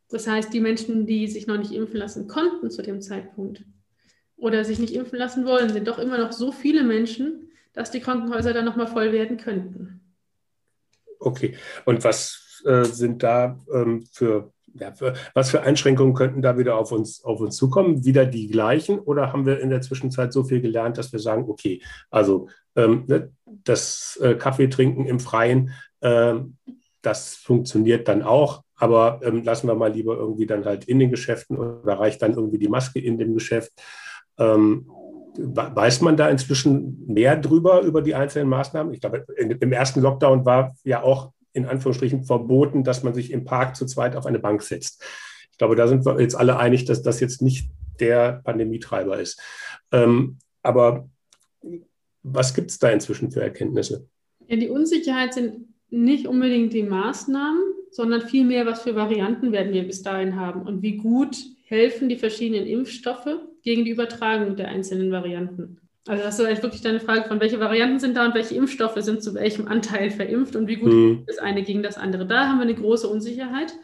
[0.08, 3.62] Das heißt, die Menschen, die sich noch nicht impfen lassen konnten zu dem Zeitpunkt
[4.38, 8.00] oder sich nicht impfen lassen wollen, sind doch immer noch so viele Menschen, dass die
[8.00, 10.00] Krankenhäuser dann nochmal voll werden könnten.
[11.20, 16.56] Okay, und was äh, sind da ähm, für ja, für, was für Einschränkungen könnten da
[16.58, 18.04] wieder auf uns, auf uns zukommen?
[18.04, 21.46] Wieder die gleichen oder haben wir in der Zwischenzeit so viel gelernt, dass wir sagen,
[21.48, 22.48] okay, also
[23.64, 26.34] das äh, Kaffee trinken im Freien, äh,
[27.02, 31.10] das funktioniert dann auch, aber ähm, lassen wir mal lieber irgendwie dann halt in den
[31.10, 33.72] Geschäften oder reicht dann irgendwie die Maske in dem Geschäft.
[34.38, 34.90] Ähm,
[35.36, 38.92] weiß man da inzwischen mehr drüber, über die einzelnen Maßnahmen?
[38.92, 43.44] Ich glaube, im ersten Lockdown war ja auch in Anführungsstrichen verboten, dass man sich im
[43.44, 45.02] Park zu zweit auf eine Bank setzt.
[45.50, 49.40] Ich glaube, da sind wir jetzt alle einig, dass das jetzt nicht der Pandemietreiber ist.
[49.92, 51.08] Ähm, aber
[52.32, 54.08] was gibt es da inzwischen für Erkenntnisse?
[54.46, 59.84] Ja, die Unsicherheit sind nicht unbedingt die Maßnahmen, sondern vielmehr, was für Varianten werden wir
[59.84, 65.10] bis dahin haben und wie gut helfen die verschiedenen Impfstoffe gegen die Übertragung der einzelnen
[65.10, 65.78] Varianten.
[66.06, 68.98] Also das ist eigentlich wirklich deine Frage, von welche Varianten sind da und welche Impfstoffe
[68.98, 71.24] sind zu welchem Anteil verimpft und wie gut mhm.
[71.26, 72.26] das eine gegen das andere.
[72.26, 73.74] Da haben wir eine große Unsicherheit.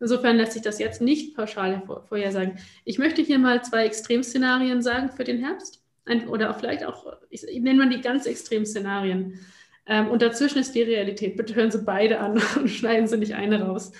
[0.00, 2.58] Insofern lässt sich das jetzt nicht pauschal vorhersagen.
[2.84, 5.82] Ich möchte hier mal zwei Extremszenarien sagen für den Herbst.
[6.28, 9.38] Oder vielleicht auch, ich, ich nenne mal die ganz Extremszenarien.
[9.86, 11.36] Ähm, und dazwischen ist die Realität.
[11.36, 13.92] Bitte hören Sie beide an und schneiden Sie nicht eine raus.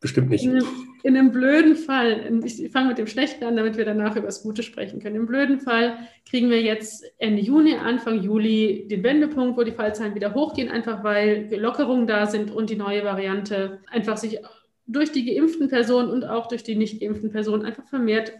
[0.00, 0.44] Bestimmt nicht.
[0.44, 0.62] In,
[1.02, 4.42] in einem blöden Fall, ich fange mit dem Schlechten an, damit wir danach über das
[4.42, 5.16] Gute sprechen können.
[5.16, 5.96] Im blöden Fall
[6.28, 11.02] kriegen wir jetzt Ende Juni, Anfang Juli den Wendepunkt, wo die Fallzahlen wieder hochgehen, einfach
[11.02, 14.38] weil Lockerungen da sind und die neue Variante einfach sich
[14.86, 18.32] durch die geimpften Personen und auch durch die nicht geimpften Personen einfach vermehrt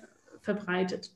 [0.42, 1.11] verbreitet.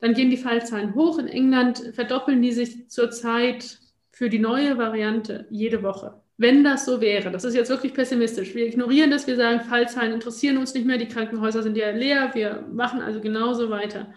[0.00, 1.18] Dann gehen die Fallzahlen hoch.
[1.18, 3.78] In England verdoppeln die sich zurzeit
[4.12, 6.20] für die neue Variante jede Woche.
[6.38, 8.54] Wenn das so wäre, das ist jetzt wirklich pessimistisch.
[8.54, 12.30] Wir ignorieren das, wir sagen, Fallzahlen interessieren uns nicht mehr, die Krankenhäuser sind ja leer,
[12.34, 14.12] wir machen also genauso weiter.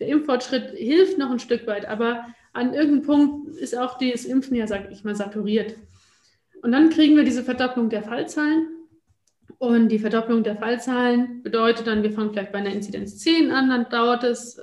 [0.00, 4.56] Der Impffortschritt hilft noch ein Stück weit, aber an irgendeinem Punkt ist auch das Impfen
[4.56, 5.76] ja, sag ich mal, saturiert.
[6.62, 8.66] Und dann kriegen wir diese Verdopplung der Fallzahlen.
[9.58, 13.68] Und die Verdopplung der Fallzahlen bedeutet dann, wir fangen vielleicht bei einer Inzidenz 10 an,
[13.68, 14.60] dann dauert es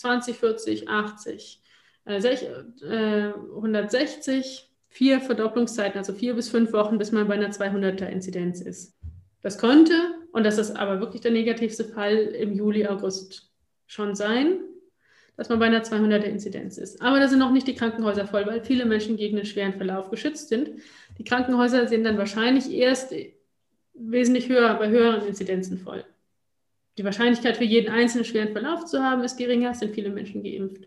[0.00, 1.62] 20, 40, 80,
[2.06, 8.60] äh, 160 vier Verdopplungszeiten, also vier bis fünf Wochen, bis man bei einer 200er Inzidenz
[8.60, 8.96] ist.
[9.42, 9.94] Das könnte,
[10.32, 13.50] und das ist aber wirklich der negativste Fall, im Juli, August
[13.86, 14.60] schon sein,
[15.36, 17.00] dass man bei einer 200er Inzidenz ist.
[17.00, 20.10] Aber da sind noch nicht die Krankenhäuser voll, weil viele Menschen gegen einen schweren Verlauf
[20.10, 20.70] geschützt sind.
[21.18, 23.14] Die Krankenhäuser sind dann wahrscheinlich erst
[23.94, 26.04] wesentlich höher, bei höheren Inzidenzen voll.
[26.98, 30.86] Die Wahrscheinlichkeit für jeden einzelnen schweren Verlauf zu haben, ist geringer, sind viele Menschen geimpft.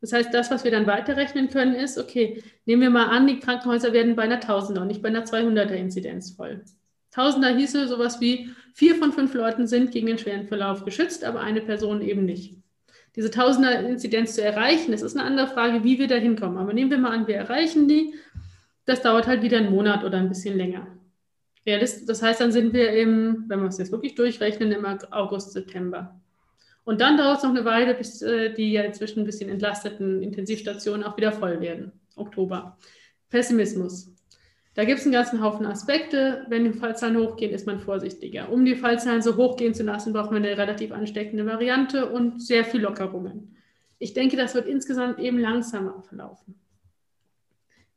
[0.00, 3.38] Das heißt, das, was wir dann weiterrechnen können, ist, okay, nehmen wir mal an, die
[3.38, 6.62] Krankenhäuser werden bei einer 1000er und nicht bei einer 200er Inzidenz voll.
[7.10, 11.40] Tausender hieße sowas wie, vier von fünf Leuten sind gegen den schweren Verlauf geschützt, aber
[11.40, 12.56] eine Person eben nicht.
[13.16, 16.58] Diese Tausender-Inzidenz zu erreichen, das ist eine andere Frage, wie wir da hinkommen.
[16.58, 18.14] Aber nehmen wir mal an, wir erreichen die.
[18.84, 20.93] Das dauert halt wieder einen Monat oder ein bisschen länger.
[21.66, 25.52] Das, das heißt, dann sind wir im, wenn wir es jetzt wirklich durchrechnen, im August,
[25.52, 26.20] September.
[26.84, 30.22] Und dann dauert es noch eine Weile, bis äh, die ja inzwischen ein bisschen entlasteten
[30.22, 31.92] Intensivstationen auch wieder voll werden.
[32.16, 32.76] Oktober.
[33.30, 34.14] Pessimismus.
[34.74, 36.44] Da gibt es einen ganzen Haufen Aspekte.
[36.48, 38.50] Wenn die Fallzahlen hochgehen, ist man vorsichtiger.
[38.50, 42.64] Um die Fallzahlen so hochgehen zu lassen, braucht man eine relativ ansteckende Variante und sehr
[42.64, 43.56] viel Lockerungen.
[43.98, 46.56] Ich denke, das wird insgesamt eben langsamer verlaufen.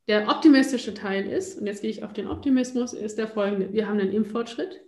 [0.08, 3.74] Der optimistische Teil ist, und jetzt gehe ich auf den Optimismus, ist der folgende.
[3.74, 4.82] Wir haben einen Impffortschritt.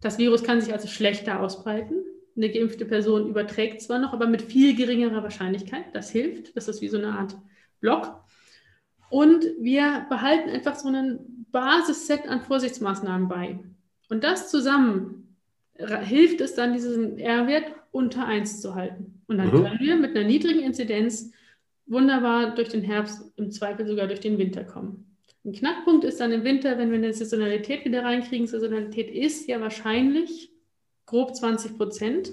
[0.00, 2.02] Das Virus kann sich also schlechter ausbreiten.
[2.36, 5.84] Eine geimpfte Person überträgt zwar noch, aber mit viel geringerer Wahrscheinlichkeit.
[5.92, 6.56] Das hilft.
[6.56, 7.36] Das ist wie so eine Art
[7.80, 8.24] Block.
[9.10, 13.60] Und wir behalten einfach so ein Basisset an Vorsichtsmaßnahmen bei.
[14.08, 15.36] Und das zusammen
[15.76, 19.22] hilft es dann, diesen R-Wert unter 1 zu halten.
[19.26, 19.62] Und dann mhm.
[19.62, 21.32] können wir mit einer niedrigen Inzidenz
[21.86, 25.16] wunderbar durch den Herbst, im Zweifel sogar durch den Winter kommen.
[25.44, 28.46] Ein Knackpunkt ist dann im Winter, wenn wir eine Saisonalität wieder reinkriegen.
[28.46, 30.50] Saisonalität ist ja wahrscheinlich
[31.04, 32.32] grob 20 Prozent.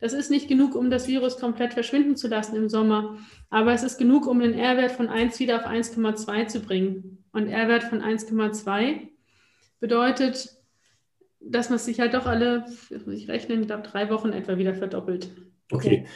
[0.00, 3.18] Das ist nicht genug, um das Virus komplett verschwinden zu lassen im Sommer,
[3.50, 7.24] aber es ist genug, um den R-Wert von 1 wieder auf 1,2 zu bringen.
[7.32, 9.08] Und R-Wert von 1,2
[9.78, 10.56] bedeutet,
[11.40, 14.58] dass man sich halt doch alle, das muss ich rechnen, ich glaube drei Wochen etwa
[14.58, 15.30] wieder verdoppelt.
[15.70, 16.06] Okay.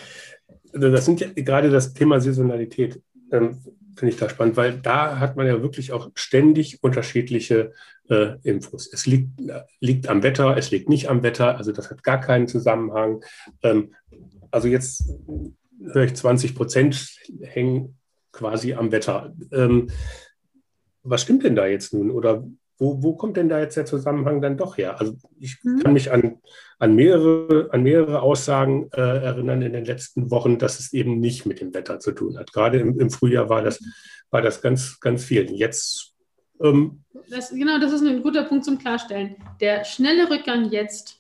[0.77, 3.01] Also das sind ja gerade das Thema Saisonalität.
[3.33, 3.59] Ähm,
[3.97, 7.73] Finde ich da spannend, weil da hat man ja wirklich auch ständig unterschiedliche
[8.11, 8.93] äh, Infos.
[8.93, 9.41] Es liegt,
[9.81, 13.25] liegt am Wetter, es liegt nicht am Wetter, also das hat gar keinen Zusammenhang.
[13.63, 13.95] Ähm,
[14.51, 15.09] also jetzt
[15.83, 17.97] höre ich 20 Prozent hängen
[18.33, 19.35] quasi am Wetter.
[19.51, 19.89] Ähm,
[21.03, 22.11] was stimmt denn da jetzt nun?
[22.11, 22.45] Oder
[22.79, 25.01] wo, wo kommt denn da jetzt der Zusammenhang dann doch her?
[25.01, 25.81] Also ich mhm.
[25.81, 26.39] kann mich an,
[26.79, 31.47] an, mehrere, an mehrere Aussagen äh, erinnern in den letzten Wochen, dass es eben nicht
[31.47, 32.53] mit dem Wetter zu tun hat.
[32.53, 33.83] Gerade im, im Frühjahr war das,
[34.31, 35.51] war das ganz, ganz viel.
[35.53, 36.17] Jetzt
[36.61, 39.37] ähm, das, genau, das ist ein guter Punkt zum Klarstellen.
[39.61, 41.16] Der schnelle Rückgang jetzt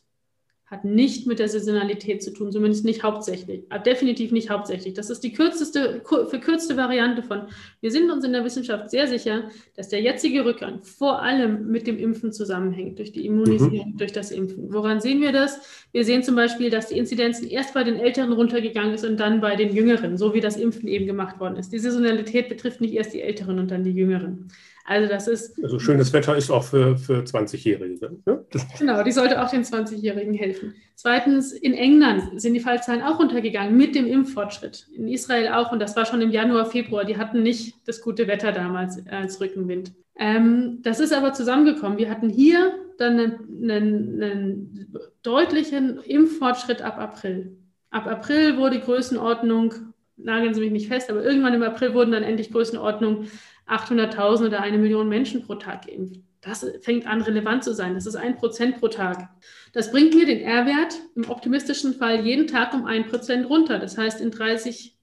[0.66, 4.94] hat nicht mit der Saisonalität zu tun, zumindest nicht hauptsächlich, äh, definitiv nicht hauptsächlich.
[4.94, 7.42] Das ist die kürzeste, verkürzte Variante von.
[7.81, 9.44] Wir sind uns in der Wissenschaft sehr sicher,
[9.76, 13.96] dass der jetzige Rückgang vor allem mit dem Impfen zusammenhängt, durch die Immunisierung, mhm.
[13.96, 14.72] durch das Impfen.
[14.72, 15.87] Woran sehen wir das?
[15.92, 19.40] Wir sehen zum Beispiel, dass die Inzidenz erst bei den Älteren runtergegangen ist und dann
[19.40, 21.72] bei den Jüngeren, so wie das Impfen eben gemacht worden ist.
[21.72, 24.48] Die Saisonalität betrifft nicht erst die Älteren und dann die Jüngeren.
[24.87, 25.62] Also das ist.
[25.62, 28.18] Also schönes Wetter ist auch für, für 20-Jährige.
[28.25, 28.44] Ne?
[28.79, 30.75] Genau, die sollte auch den 20-Jährigen helfen.
[30.94, 34.87] Zweitens, in England sind die Fallzahlen auch runtergegangen mit dem Impffortschritt.
[34.94, 37.05] In Israel auch, und das war schon im Januar, Februar.
[37.05, 39.92] Die hatten nicht das gute Wetter damals als Rückenwind.
[40.18, 41.99] Ähm, das ist aber zusammengekommen.
[41.99, 47.57] Wir hatten hier dann einen, einen, einen deutlichen Impffortschritt ab April.
[47.90, 49.75] Ab April wurde Größenordnung,
[50.16, 53.27] nageln Sie mich nicht fest, aber irgendwann im April wurden dann endlich Größenordnung
[53.68, 56.20] 800.000 oder eine Million Menschen pro Tag geimpft.
[56.40, 57.94] Das fängt an, relevant zu sein.
[57.94, 59.29] Das ist ein Prozent pro Tag.
[59.72, 63.79] Das bringt mir den R-Wert im optimistischen Fall jeden Tag um ein Prozent runter.
[63.81, 64.96] Das heißt, in 30,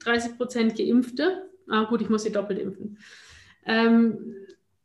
[0.00, 2.98] 30 Prozent Geimpfte, ah gut, ich muss sie doppelt impfen.
[3.64, 4.34] Ähm,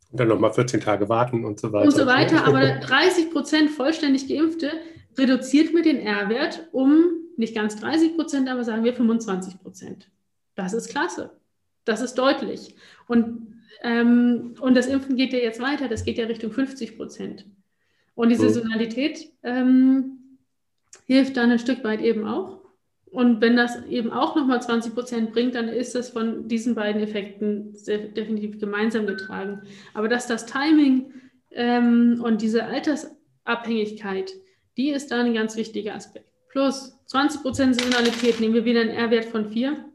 [0.09, 1.85] und dann nochmal 14 Tage warten und so weiter.
[1.85, 4.71] Und so weiter, aber 30 Prozent vollständig Geimpfte
[5.17, 10.09] reduziert mir den R-Wert um nicht ganz 30 Prozent, aber sagen wir 25 Prozent.
[10.55, 11.31] Das ist klasse.
[11.87, 12.75] Das ist deutlich.
[13.07, 17.45] Und, ähm, und das Impfen geht ja jetzt weiter, das geht ja Richtung 50 Prozent.
[18.13, 20.39] Und die Saisonalität ähm,
[21.05, 22.59] hilft dann ein Stück weit eben auch.
[23.05, 27.01] Und wenn das eben auch nochmal 20 Prozent bringt, dann ist das von diesen beiden
[27.01, 27.73] Effekten
[28.15, 29.61] definitiv gemeinsam getragen.
[29.93, 31.13] Aber dass das Timing
[31.51, 34.33] ähm, und diese Altersabhängigkeit,
[34.75, 36.27] die ist da ein ganz wichtiger Aspekt.
[36.49, 39.85] Plus 20 Prozent Saisonalität, nehmen wir wieder einen R-Wert von 4.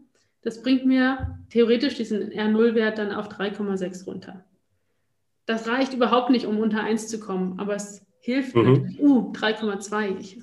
[0.43, 4.45] Das bringt mir theoretisch diesen R0-Wert dann auf 3,6 runter.
[5.47, 8.97] Das reicht überhaupt nicht, um unter 1 zu kommen, aber es hilft mhm.
[8.99, 10.43] Uh, 3,2.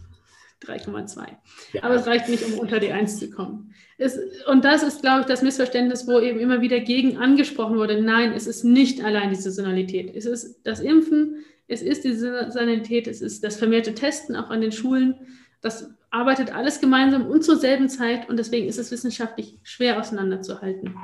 [0.63, 1.27] 3,2.
[1.73, 1.83] Ja.
[1.83, 3.73] Aber es reicht nicht, um unter die 1 zu kommen.
[3.97, 8.01] Es, und das ist, glaube ich, das Missverständnis, wo eben immer wieder gegen angesprochen wurde.
[8.01, 10.13] Nein, es ist nicht allein die Saisonalität.
[10.15, 14.61] Es ist das Impfen, es ist die Saisonalität, es ist das vermehrte Testen auch an
[14.61, 15.15] den Schulen.
[15.61, 20.95] Das arbeitet alles gemeinsam und zur selben Zeit und deswegen ist es wissenschaftlich schwer auseinanderzuhalten.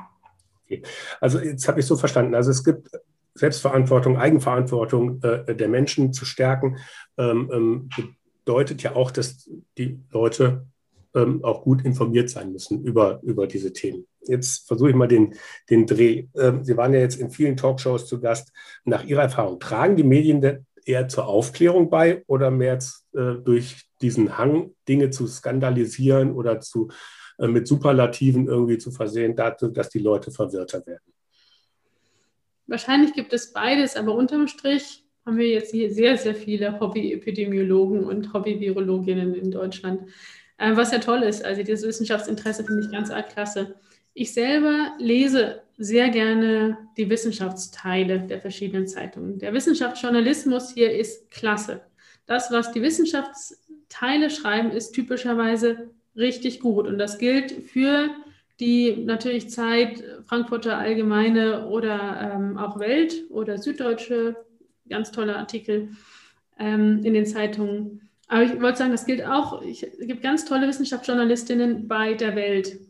[0.64, 0.82] Okay.
[1.20, 2.34] Also jetzt habe ich so verstanden.
[2.34, 2.90] Also es gibt
[3.34, 6.78] Selbstverantwortung, Eigenverantwortung äh, der Menschen zu stärken,
[7.18, 7.88] ähm, ähm,
[8.44, 10.66] bedeutet ja auch, dass die Leute
[11.14, 14.06] ähm, auch gut informiert sein müssen über, über diese Themen.
[14.22, 15.34] Jetzt versuche ich mal den,
[15.70, 16.26] den Dreh.
[16.36, 18.52] Ähm, Sie waren ja jetzt in vielen Talkshows zu Gast.
[18.84, 22.78] Nach Ihrer Erfahrung, tragen die Medien eher zur Aufklärung bei oder mehr
[23.14, 26.88] äh, durch diesen Hang, Dinge zu skandalisieren oder zu,
[27.38, 31.12] äh, mit Superlativen irgendwie zu versehen, dazu, dass die Leute verwirrter werden?
[32.66, 38.04] Wahrscheinlich gibt es beides, aber unterm Strich haben wir jetzt hier sehr, sehr viele Hobby-Epidemiologen
[38.04, 40.02] und Hobby-Virologinnen in Deutschland,
[40.58, 41.44] äh, was ja toll ist.
[41.44, 43.74] Also dieses Wissenschaftsinteresse finde ich ganz arg klasse.
[44.14, 49.38] Ich selber lese sehr gerne die Wissenschaftsteile der verschiedenen Zeitungen.
[49.38, 51.82] Der Wissenschaftsjournalismus hier ist klasse.
[52.24, 52.82] Das, was die
[53.88, 56.86] Wissenschaftsteile schreiben, ist typischerweise richtig gut.
[56.86, 58.10] Und das gilt für
[58.58, 64.36] die natürlich Zeit, Frankfurter Allgemeine oder ähm, auch Welt oder Süddeutsche,
[64.88, 65.90] ganz tolle Artikel
[66.58, 68.08] ähm, in den Zeitungen.
[68.28, 72.34] Aber ich wollte sagen, das gilt auch, ich, es gibt ganz tolle Wissenschaftsjournalistinnen bei der
[72.34, 72.80] Welt.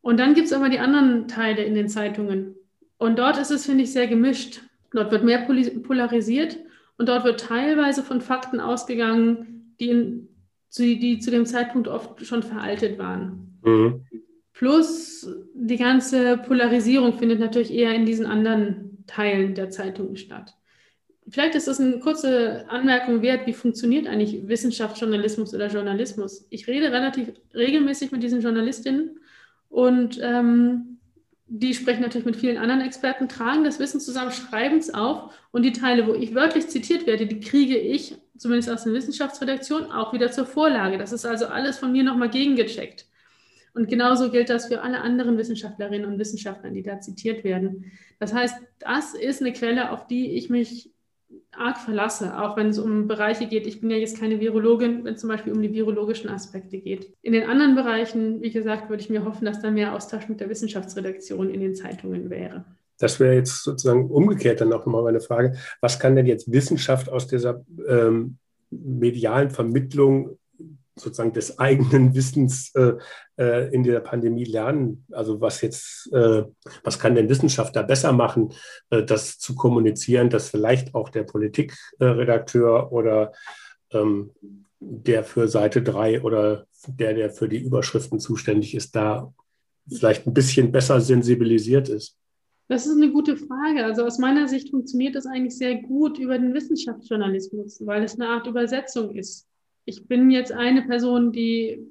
[0.00, 2.54] Und dann gibt es aber die anderen Teile in den Zeitungen.
[2.96, 4.62] Und dort ist es, finde ich, sehr gemischt.
[4.92, 6.58] Dort wird mehr polarisiert
[6.96, 10.27] und dort wird teilweise von Fakten ausgegangen, die, in,
[10.76, 13.58] die zu dem Zeitpunkt oft schon veraltet waren.
[13.62, 14.04] Mhm.
[14.52, 20.54] Plus die ganze Polarisierung findet natürlich eher in diesen anderen Teilen der Zeitungen statt.
[21.28, 26.46] Vielleicht ist das eine kurze Anmerkung wert, wie funktioniert eigentlich Wissenschaftsjournalismus oder Journalismus.
[26.50, 29.20] Ich rede relativ regelmäßig mit diesen Journalistinnen
[29.68, 30.98] und ähm,
[31.46, 35.62] die sprechen natürlich mit vielen anderen Experten, tragen das Wissen zusammen, schreiben es auf und
[35.62, 40.12] die Teile, wo ich wörtlich zitiert werde, die kriege ich, zumindest aus der Wissenschaftsredaktion, auch
[40.12, 40.98] wieder zur Vorlage.
[40.98, 43.06] Das ist also alles von mir nochmal gegengecheckt.
[43.74, 47.92] Und genauso gilt das für alle anderen Wissenschaftlerinnen und Wissenschaftler, die da zitiert werden.
[48.18, 50.90] Das heißt, das ist eine Quelle, auf die ich mich
[51.52, 53.66] arg verlasse, auch wenn es um Bereiche geht.
[53.66, 57.12] Ich bin ja jetzt keine Virologin, wenn es zum Beispiel um die virologischen Aspekte geht.
[57.22, 60.40] In den anderen Bereichen, wie gesagt, würde ich mir hoffen, dass da mehr Austausch mit
[60.40, 62.64] der Wissenschaftsredaktion in den Zeitungen wäre.
[62.98, 65.56] Das wäre jetzt sozusagen umgekehrt dann auch nochmal meine Frage.
[65.80, 68.38] Was kann denn jetzt Wissenschaft aus dieser ähm,
[68.70, 70.38] medialen Vermittlung
[70.96, 72.94] sozusagen des eigenen Wissens äh,
[73.36, 75.04] äh, in der Pandemie lernen?
[75.12, 76.42] Also was jetzt, äh,
[76.82, 78.52] was kann denn Wissenschaft da besser machen,
[78.90, 83.32] äh, das zu kommunizieren, dass vielleicht auch der Politikredakteur oder
[83.92, 84.32] ähm,
[84.80, 89.32] der für Seite 3 oder der, der für die Überschriften zuständig ist, da
[89.88, 92.16] vielleicht ein bisschen besser sensibilisiert ist?
[92.68, 93.84] Das ist eine gute Frage.
[93.84, 98.28] Also aus meiner Sicht funktioniert das eigentlich sehr gut über den Wissenschaftsjournalismus, weil es eine
[98.28, 99.48] Art Übersetzung ist
[99.88, 101.88] ich bin jetzt eine Person, die,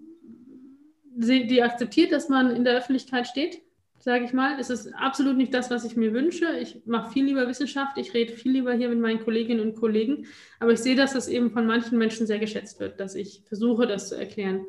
[1.15, 3.63] die akzeptiert, dass man in der Öffentlichkeit steht,
[3.97, 4.59] sage ich mal.
[4.59, 6.45] Es ist absolut nicht das, was ich mir wünsche.
[6.61, 10.27] Ich mache viel lieber Wissenschaft, ich rede viel lieber hier mit meinen Kolleginnen und Kollegen,
[10.59, 13.87] aber ich sehe, dass das eben von manchen Menschen sehr geschätzt wird, dass ich versuche,
[13.87, 14.67] das zu erklären.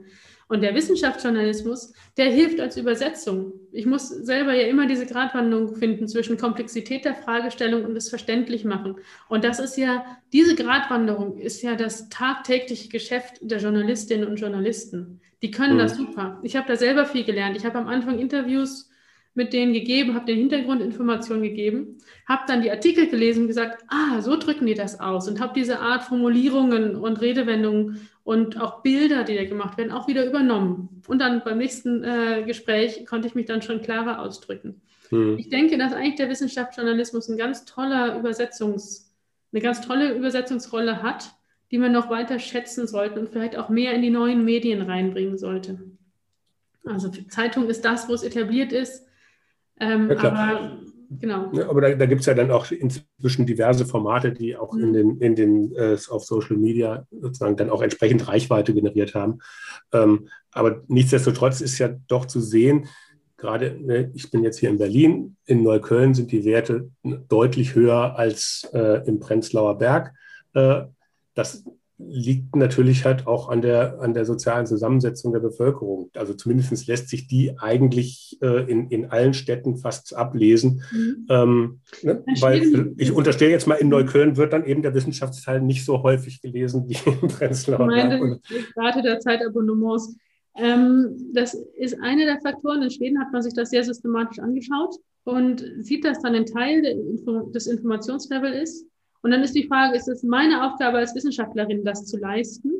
[0.48, 3.52] Und der Wissenschaftsjournalismus, der hilft als Übersetzung.
[3.70, 8.64] Ich muss selber ja immer diese Gratwanderung finden zwischen Komplexität der Fragestellung und das verständlich
[8.64, 8.96] machen.
[9.28, 15.20] Und das ist ja, diese Gratwanderung ist ja das tagtägliche Geschäft der Journalistinnen und Journalisten.
[15.42, 15.80] Die können mhm.
[15.80, 16.40] das super.
[16.42, 17.56] Ich habe da selber viel gelernt.
[17.56, 18.88] Ich habe am Anfang Interviews
[19.34, 24.20] mit denen gegeben, habe den Hintergrundinformationen gegeben, habe dann die Artikel gelesen und gesagt, ah,
[24.20, 29.24] so drücken die das aus und habe diese Art Formulierungen und Redewendungen und auch Bilder,
[29.24, 31.00] die da gemacht werden, auch wieder übernommen.
[31.08, 34.82] Und dann beim nächsten äh, Gespräch konnte ich mich dann schon klarer ausdrücken.
[35.08, 35.38] Hm.
[35.38, 39.10] Ich denke, dass eigentlich der Wissenschaftsjournalismus ein ganz toller Übersetzungs,
[39.50, 41.30] eine ganz tolle Übersetzungsrolle hat,
[41.70, 45.38] die man noch weiter schätzen sollte und vielleicht auch mehr in die neuen Medien reinbringen
[45.38, 45.78] sollte.
[46.84, 49.06] Also Zeitung ist das, wo es etabliert ist.
[49.80, 50.76] Ähm, ja, aber
[51.10, 51.50] Genau.
[51.52, 54.82] Ja, aber da, da gibt es ja dann auch inzwischen diverse Formate, die auch mhm.
[54.82, 59.38] in den, in den äh, auf Social Media sozusagen dann auch entsprechend Reichweite generiert haben.
[59.92, 62.88] Ähm, aber nichtsdestotrotz ist ja doch zu sehen,
[63.38, 66.90] gerade, ne, ich bin jetzt hier in Berlin, in Neukölln sind die Werte
[67.28, 70.12] deutlich höher als äh, im Prenzlauer Berg.
[70.52, 70.82] Äh,
[71.34, 71.64] das
[71.98, 76.10] liegt natürlich halt auch an der, an der sozialen Zusammensetzung der Bevölkerung.
[76.14, 80.82] Also zumindest lässt sich die eigentlich äh, in, in allen Städten fast ablesen.
[80.92, 81.26] Mhm.
[81.28, 82.22] Ähm, ne?
[82.40, 86.40] Weil ich unterstelle jetzt mal, in Neukölln wird dann eben der Wissenschaftsteil nicht so häufig
[86.40, 88.40] gelesen wie in Prenzlauer Berg.
[88.48, 90.16] Ich Rate der Zeitabonnements.
[90.54, 92.82] Ähm, das ist einer der Faktoren.
[92.82, 94.94] In Schweden hat man sich das sehr systematisch angeschaut
[95.24, 96.82] und sieht, dass dann ein Teil
[97.52, 98.86] des Informationslevels ist,
[99.22, 102.72] und dann ist die Frage, ist es meine Aufgabe als Wissenschaftlerin, das zu leisten?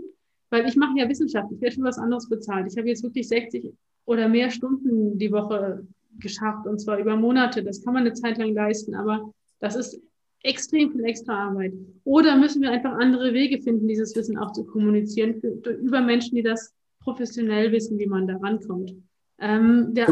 [0.51, 2.71] Weil ich mache ja Wissenschaft, ich werde für was anderes bezahlt.
[2.71, 3.73] Ich habe jetzt wirklich 60
[4.05, 5.87] oder mehr Stunden die Woche
[6.19, 7.63] geschafft und zwar über Monate.
[7.63, 10.01] Das kann man eine Zeit lang leisten, aber das ist
[10.43, 11.75] extrem viel extra Arbeit.
[12.05, 16.37] Oder müssen wir einfach andere Wege finden, dieses Wissen auch zu kommunizieren für, über Menschen,
[16.37, 16.73] die das
[17.03, 18.95] professionell wissen, wie man da rankommt.
[19.41, 20.09] Ähm, der,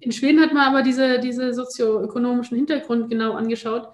[0.00, 3.88] in Schweden hat man aber diese, diese sozioökonomischen Hintergrund genau angeschaut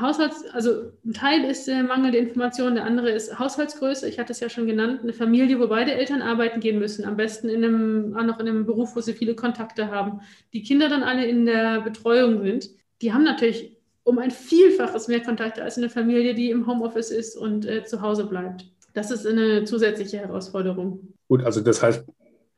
[0.00, 4.08] Haushalts, also ein Teil ist äh, mangelnde Information, der andere ist Haushaltsgröße.
[4.08, 7.16] Ich hatte es ja schon genannt, eine Familie, wo beide Eltern arbeiten gehen müssen, am
[7.16, 10.20] besten in einem, auch noch in einem Beruf, wo sie viele Kontakte haben.
[10.52, 12.70] Die Kinder dann alle in der Betreuung sind.
[13.02, 17.36] Die haben natürlich um ein Vielfaches mehr Kontakte als eine Familie, die im Homeoffice ist
[17.36, 18.66] und äh, zu Hause bleibt.
[18.94, 21.14] Das ist eine zusätzliche Herausforderung.
[21.28, 22.04] Gut, also das heißt,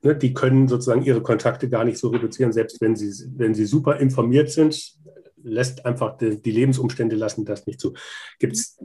[0.03, 3.66] ne, die können sozusagen ihre Kontakte gar nicht so reduzieren, selbst wenn sie, wenn sie
[3.66, 4.95] super informiert sind,
[5.43, 7.95] lässt einfach die, die Lebensumstände lassen das nicht zu.
[8.38, 8.78] Gibt es,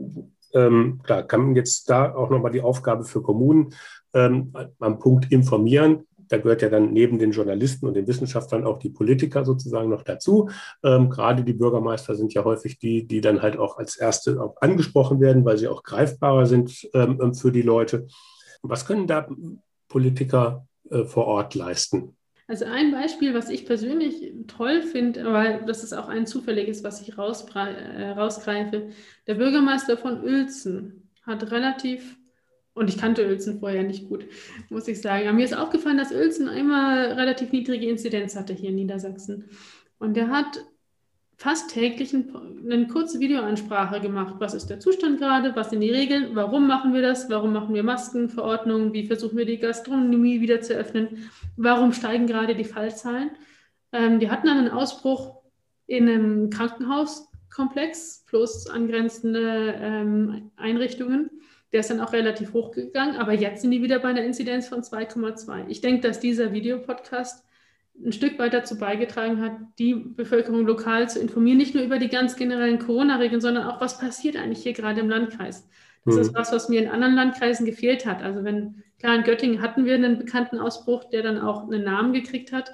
[0.54, 3.74] ähm, klar, kann man jetzt da auch nochmal die Aufgabe für Kommunen
[4.14, 6.06] ähm, am Punkt informieren.
[6.28, 10.02] Da gehört ja dann neben den Journalisten und den Wissenschaftlern auch die Politiker sozusagen noch
[10.02, 10.48] dazu.
[10.82, 14.56] Ähm, gerade die Bürgermeister sind ja häufig die, die dann halt auch als Erste auch
[14.60, 18.06] angesprochen werden, weil sie auch greifbarer sind ähm, für die Leute.
[18.62, 19.28] Was können da
[19.88, 22.15] Politiker äh, vor Ort leisten?
[22.48, 27.00] Also ein Beispiel, was ich persönlich toll finde, weil das ist auch ein zufälliges, was
[27.00, 28.90] ich äh, rausgreife.
[29.26, 32.16] Der Bürgermeister von Uelzen hat relativ,
[32.72, 34.26] und ich kannte Uelzen vorher nicht gut,
[34.68, 38.70] muss ich sagen, aber mir ist aufgefallen, dass Uelzen immer relativ niedrige Inzidenz hatte hier
[38.70, 39.50] in Niedersachsen.
[39.98, 40.64] Und der hat
[41.36, 42.34] fast täglich ein,
[42.64, 44.36] eine kurze Videoansprache gemacht.
[44.38, 45.54] Was ist der Zustand gerade?
[45.54, 46.30] Was sind die Regeln?
[46.34, 47.28] Warum machen wir das?
[47.28, 48.92] Warum machen wir Maskenverordnungen?
[48.94, 51.30] Wie versuchen wir die Gastronomie wieder zu öffnen?
[51.56, 53.30] Warum steigen gerade die Fallzahlen?
[53.92, 55.42] Ähm, die hatten dann einen Ausbruch
[55.86, 61.30] in einem Krankenhauskomplex plus angrenzende ähm, Einrichtungen.
[61.72, 64.80] Der ist dann auch relativ hochgegangen, aber jetzt sind die wieder bei einer Inzidenz von
[64.80, 65.68] 2,2.
[65.68, 67.44] Ich denke, dass dieser Videopodcast
[68.04, 72.08] ein Stück weit dazu beigetragen hat, die Bevölkerung lokal zu informieren, nicht nur über die
[72.08, 75.68] ganz generellen Corona-Regeln, sondern auch, was passiert eigentlich hier gerade im Landkreis.
[76.04, 76.20] Das mhm.
[76.20, 78.22] ist was, was mir in anderen Landkreisen gefehlt hat.
[78.22, 82.12] Also wenn, klar, in Göttingen hatten wir einen bekannten Ausbruch, der dann auch einen Namen
[82.12, 82.72] gekriegt hat.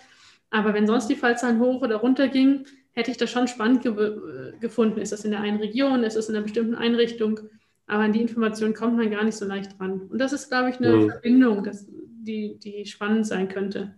[0.51, 4.19] Aber wenn sonst die Fallzahlen hoch oder runter gingen, hätte ich das schon spannend ge
[4.61, 5.01] gefunden.
[5.01, 7.41] Ist das in der einen Region, ist das in einer bestimmten Einrichtung?
[7.87, 10.03] Aber an die Information kommt man gar nicht so leicht ran.
[10.03, 11.11] Und das ist, glaube ich, eine mhm.
[11.11, 13.95] Verbindung, das, die, die spannend sein könnte.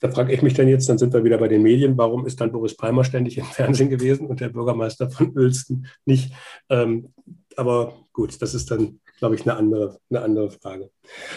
[0.00, 2.40] Da frage ich mich dann jetzt, dann sind wir wieder bei den Medien, warum ist
[2.40, 6.32] dann Boris Palmer ständig im Fernsehen gewesen und der Bürgermeister von Uelsten nicht?
[6.68, 7.12] Ähm,
[7.56, 10.90] aber gut, das ist dann, glaube ich, eine andere, eine andere Frage.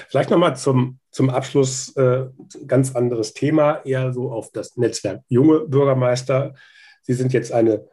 [0.09, 2.27] Vielleicht nochmal zum, zum Abschluss äh,
[2.65, 6.55] ganz anderes Thema, eher so auf das Netzwerk junge Bürgermeister.
[7.01, 7.85] Sie sind jetzt eine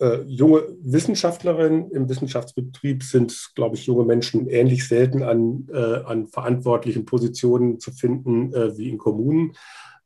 [0.00, 1.90] äh, junge Wissenschaftlerin.
[1.90, 7.92] Im Wissenschaftsbetrieb sind, glaube ich, junge Menschen ähnlich selten an, äh, an verantwortlichen Positionen zu
[7.92, 9.52] finden äh, wie in Kommunen.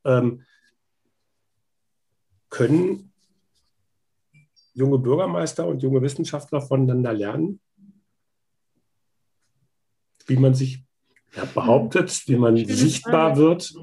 [0.08, 0.44] Ähm,
[2.50, 3.12] können
[4.72, 7.60] junge Bürgermeister und junge Wissenschaftler voneinander lernen,
[10.26, 10.84] wie man sich
[11.36, 13.74] ja, behauptet, wie man sichtbar wird,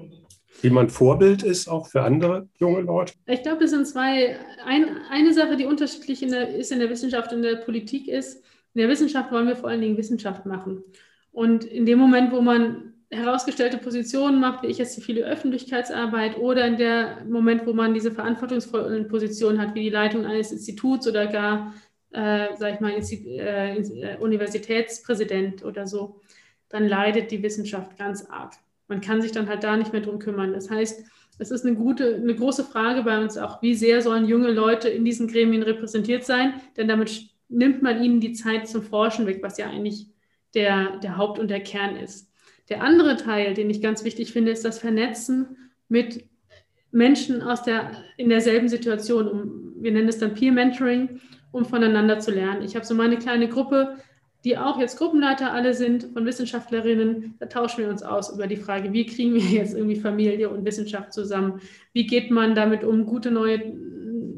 [0.62, 3.14] wie man Vorbild ist, auch für andere junge Leute?
[3.28, 4.40] Ich glaube, es sind zwei.
[4.66, 8.08] Ein, eine Sache, die unterschiedlich in der, ist in der Wissenschaft und in der Politik
[8.08, 10.84] ist, in der Wissenschaft wollen wir vor allen Dingen Wissenschaft machen.
[11.32, 16.38] Und in dem Moment, wo man herausgestellte Positionen macht, wie ich jetzt die viele Öffentlichkeitsarbeit
[16.38, 21.08] oder in der Moment, wo man diese verantwortungsvollen Positionen hat, wie die Leitung eines Instituts
[21.08, 21.74] oder gar,
[22.12, 26.20] äh, sage ich mal, äh, äh, Universitätspräsident oder so,
[26.70, 28.54] dann leidet die Wissenschaft ganz arg.
[28.88, 30.54] Man kann sich dann halt da nicht mehr drum kümmern.
[30.54, 31.06] Das heißt,
[31.38, 34.90] es ist eine gute, eine große Frage bei uns auch, wie sehr sollen junge Leute
[34.90, 36.54] in diesen Gremien repräsentiert sein?
[36.78, 40.08] Denn damit nimmt man ihnen die Zeit zum Forschen weg, was ja eigentlich
[40.54, 42.32] der, der Haupt- und der Kern ist.
[42.70, 45.58] Der andere Teil, den ich ganz wichtig finde, ist das Vernetzen
[45.88, 46.26] mit
[46.92, 49.28] Menschen aus der, in derselben Situation.
[49.28, 51.20] Um, wir nennen es dann Peer Mentoring,
[51.52, 52.64] um voneinander zu lernen.
[52.64, 53.98] Ich habe so meine kleine Gruppe,
[54.46, 57.36] die auch jetzt Gruppenleiter alle sind von Wissenschaftlerinnen.
[57.40, 60.66] Da tauschen wir uns aus über die Frage, wie kriegen wir jetzt irgendwie Familie und
[60.66, 61.62] Wissenschaft zusammen?
[61.94, 63.74] Wie geht man damit um, gute neue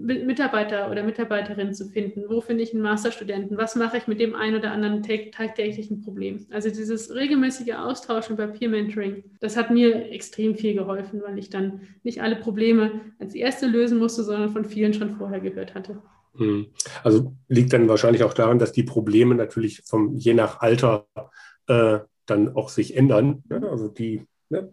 [0.08, 2.24] Mitarbeiter oder Mitarbeiterinnen zu finden.
[2.30, 3.58] Wo finde ich einen Masterstudenten?
[3.58, 6.48] Was mache ich mit dem einen oder anderen tagtäglichen Problem?
[6.50, 11.50] Also dieses regelmäßige Austauschen bei Peer Mentoring, das hat mir extrem viel geholfen, weil ich
[11.50, 16.02] dann nicht alle Probleme als erste lösen musste, sondern von vielen schon vorher gehört hatte.
[16.38, 16.68] Hm.
[17.04, 21.08] Also liegt dann wahrscheinlich auch daran, dass die Probleme natürlich vom, je nach Alter
[21.68, 23.44] äh, dann auch sich ändern.
[23.50, 23.68] Ne?
[23.70, 24.72] Also die ne?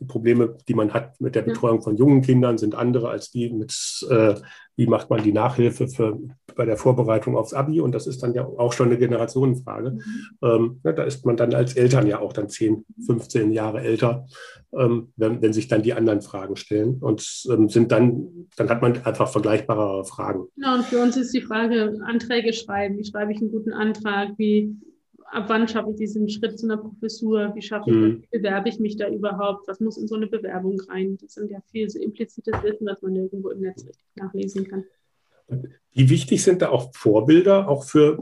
[0.00, 3.50] Die Probleme, die man hat mit der Betreuung von jungen Kindern, sind andere als die
[3.50, 3.72] mit,
[4.08, 4.34] äh,
[4.76, 6.18] wie macht man die Nachhilfe für,
[6.54, 7.80] bei der Vorbereitung aufs Abi.
[7.80, 9.92] Und das ist dann ja auch schon eine Generationenfrage.
[9.92, 10.28] Mhm.
[10.42, 14.26] Ähm, ja, da ist man dann als Eltern ja auch dann 10, 15 Jahre älter,
[14.72, 16.98] ähm, wenn, wenn, sich dann die anderen Fragen stellen.
[17.00, 20.46] Und ähm, sind dann, dann hat man einfach vergleichbare Fragen.
[20.54, 22.98] Genau, und für uns ist die Frage, Anträge schreiben.
[22.98, 24.30] Wie schreibe ich einen guten Antrag?
[24.36, 24.76] Wie
[25.30, 27.52] ab wann schaffe ich diesen Schritt zu einer Professur?
[27.54, 28.20] Wie schaffe ich mhm.
[28.20, 28.22] das?
[28.22, 29.68] Wie bewerbe ich mich da überhaupt?
[29.68, 31.18] Was muss in so eine Bewerbung rein?
[31.20, 34.84] Das sind ja viel so implizites Wissen, was man nirgendwo im Netz richtig nachlesen kann.
[35.92, 38.18] Wie wichtig sind da auch Vorbilder, auch für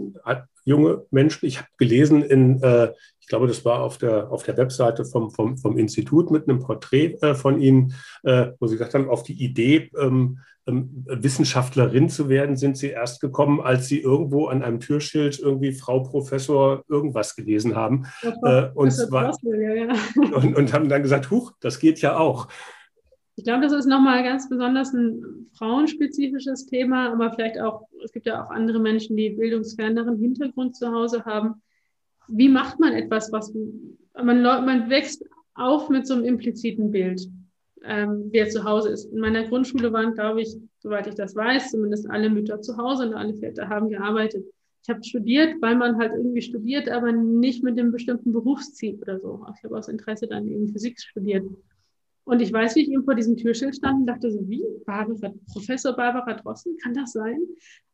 [0.65, 1.47] junge Menschen?
[1.47, 2.93] Ich habe gelesen in, äh,
[3.27, 6.61] ich glaube, das war auf der, auf der Webseite vom, vom, vom Institut mit einem
[6.61, 12.09] Porträt äh, von Ihnen, äh, wo Sie gesagt haben, auf die Idee, ähm, ähm, Wissenschaftlerin
[12.09, 16.85] zu werden, sind Sie erst gekommen, als Sie irgendwo an einem Türschild irgendwie Frau Professor
[16.89, 18.07] irgendwas gelesen haben.
[18.23, 19.95] Äh, und, zwar, ja, ja.
[20.37, 22.47] und, und haben dann gesagt, huch, das geht ja auch.
[23.35, 28.27] Ich glaube, das ist nochmal ganz besonders ein frauenspezifisches Thema, aber vielleicht auch, es gibt
[28.27, 31.61] ja auch andere Menschen, die bildungsferneren Hintergrund zu Hause haben
[32.29, 33.53] wie macht man etwas, was
[34.15, 35.25] man, man wächst
[35.55, 37.27] auf mit so einem impliziten Bild,
[37.85, 39.13] ähm, wer zu Hause ist.
[39.13, 43.09] In meiner Grundschule waren, glaube ich, soweit ich das weiß, zumindest alle Mütter zu Hause
[43.09, 44.45] und alle Väter haben gearbeitet.
[44.83, 49.19] Ich habe studiert, weil man halt irgendwie studiert, aber nicht mit dem bestimmten Berufsziel oder
[49.19, 49.45] so.
[49.57, 51.45] Ich habe aus Interesse dann eben Physik studiert.
[52.27, 54.65] Und ich weiß, wie ich eben vor diesem Türschild stand und dachte so, wie?
[54.85, 57.39] Barbara, Professor Barbara Drossen, kann das sein?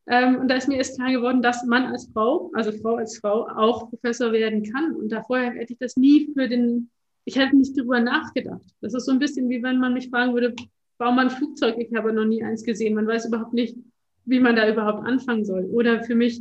[0.06, 3.18] Ähm, und da ist mir erst klar geworden, dass man als Frau, also Frau als
[3.18, 4.96] Frau, auch Professor werden kann.
[4.96, 6.88] Und da vorher hätte ich das nie für den,
[7.26, 8.64] ich hätte nicht darüber nachgedacht.
[8.80, 10.54] Das ist so ein bisschen wie wenn man mich fragen würde,
[10.96, 12.94] bau mal ein Flugzeug, ich habe noch nie eins gesehen.
[12.94, 13.76] Man weiß überhaupt nicht,
[14.24, 15.66] wie man da überhaupt anfangen soll.
[15.66, 16.40] Oder für mich,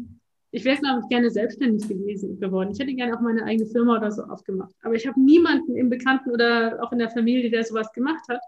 [0.51, 2.71] ich wäre, glaube ich, gerne selbstständig gewesen, geworden.
[2.73, 4.75] Ich hätte gerne auch meine eigene Firma oder so aufgemacht.
[4.83, 8.41] Aber ich habe niemanden im Bekannten oder auch in der Familie, der sowas gemacht hat.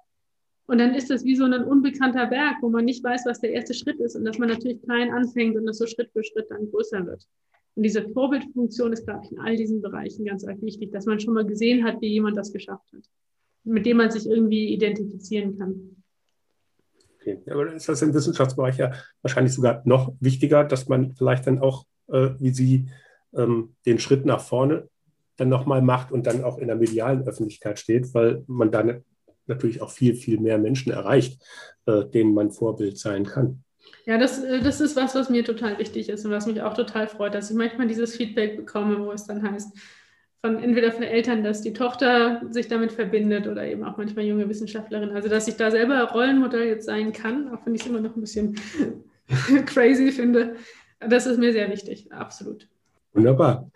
[0.65, 3.51] Und dann ist das wie so ein unbekannter Berg, wo man nicht weiß, was der
[3.51, 6.47] erste Schritt ist und dass man natürlich klein anfängt und das so Schritt für Schritt
[6.49, 7.25] dann größer wird.
[7.75, 11.33] Und diese Vorbildfunktion ist, glaube ich, in all diesen Bereichen ganz wichtig, dass man schon
[11.33, 13.03] mal gesehen hat, wie jemand das geschafft hat,
[13.63, 16.03] mit dem man sich irgendwie identifizieren kann.
[17.19, 18.91] Okay, aber dann ist das im Wissenschaftsbereich ja
[19.21, 22.85] wahrscheinlich sogar noch wichtiger, dass man vielleicht dann auch, äh, wie Sie,
[23.35, 24.87] ähm, den Schritt nach vorne
[25.37, 29.03] dann nochmal macht und dann auch in der medialen Öffentlichkeit steht, weil man dann
[29.47, 31.41] natürlich auch viel, viel mehr Menschen erreicht,
[31.85, 33.63] äh, denen man Vorbild sein kann.
[34.05, 36.73] Ja, das, äh, das ist was, was mir total wichtig ist und was mich auch
[36.73, 39.75] total freut, dass ich manchmal dieses Feedback bekomme, wo es dann heißt,
[40.45, 44.49] von entweder von Eltern, dass die Tochter sich damit verbindet oder eben auch manchmal junge
[44.49, 45.15] Wissenschaftlerinnen.
[45.15, 48.15] Also dass ich da selber Rollenmodell jetzt sein kann, auch wenn ich es immer noch
[48.15, 48.59] ein bisschen
[49.65, 50.55] crazy finde.
[51.09, 52.67] Das ist mir sehr wichtig, absolut.
[53.13, 53.69] Wunderbar.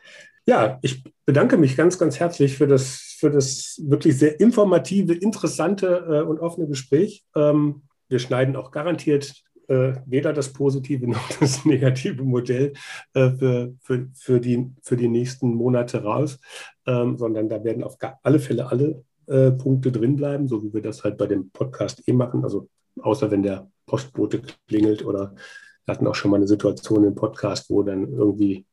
[0.46, 6.06] Ja, ich bedanke mich ganz, ganz herzlich für das, für das wirklich sehr informative, interessante
[6.10, 7.26] äh, und offene Gespräch.
[7.36, 12.74] Ähm, wir schneiden auch garantiert äh, weder das positive noch das negative Modell
[13.14, 16.40] äh, für, für, für, die, für die nächsten Monate raus,
[16.86, 19.04] ähm, sondern da werden auf alle Fälle alle
[19.58, 22.46] Punkte drin bleiben, so wie wir das halt bei dem Podcast eh machen.
[22.46, 22.70] Also
[23.02, 25.36] außer wenn der Postbote klingelt oder
[25.88, 28.66] wir hatten auch schon mal eine Situation im Podcast, wo dann irgendwie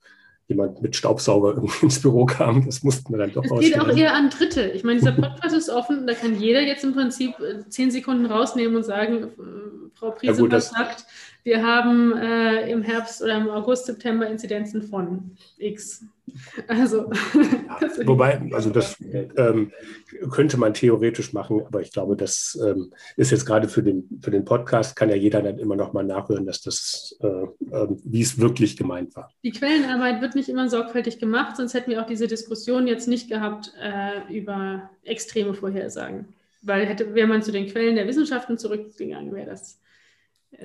[0.49, 2.67] jemand mit Staubsauger irgendwie ins Büro kam.
[2.67, 4.63] Das mussten wir dann doch Es geht auch eher an Dritte.
[4.71, 8.27] Ich meine, dieser Podcast ist offen, da kann jeder jetzt im Prinzip äh, zehn Sekunden
[8.27, 11.07] rausnehmen und sagen, äh, Frau Priese, ja, was sagt,
[11.45, 16.05] wir haben äh, im Herbst oder im August, September Inzidenzen von X.
[16.67, 18.97] Also, ja, wobei, also das
[19.37, 19.73] ähm,
[20.31, 24.31] könnte man theoretisch machen, aber ich glaube, das ähm, ist jetzt gerade für den, für
[24.31, 28.23] den Podcast, kann ja jeder dann immer noch mal nachhören, dass das, äh, äh, wie
[28.23, 29.31] es wirklich gemeint war.
[29.45, 33.29] Die Quellenarbeit wird nicht immer sorgfältig gemacht, sonst hätten wir auch diese Diskussion jetzt nicht
[33.29, 36.27] gehabt äh, über extreme Vorhersagen.
[36.63, 39.79] Weil hätte, wäre man zu den Quellen der Wissenschaften zurückgegangen, wäre das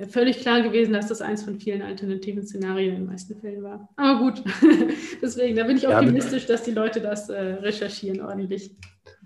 [0.08, 3.88] völlig klar gewesen, dass das eins von vielen alternativen Szenarien in den meisten Fällen war.
[3.96, 4.42] Aber gut,
[5.22, 8.74] deswegen, da bin ich optimistisch, dass die Leute das äh, recherchieren ordentlich.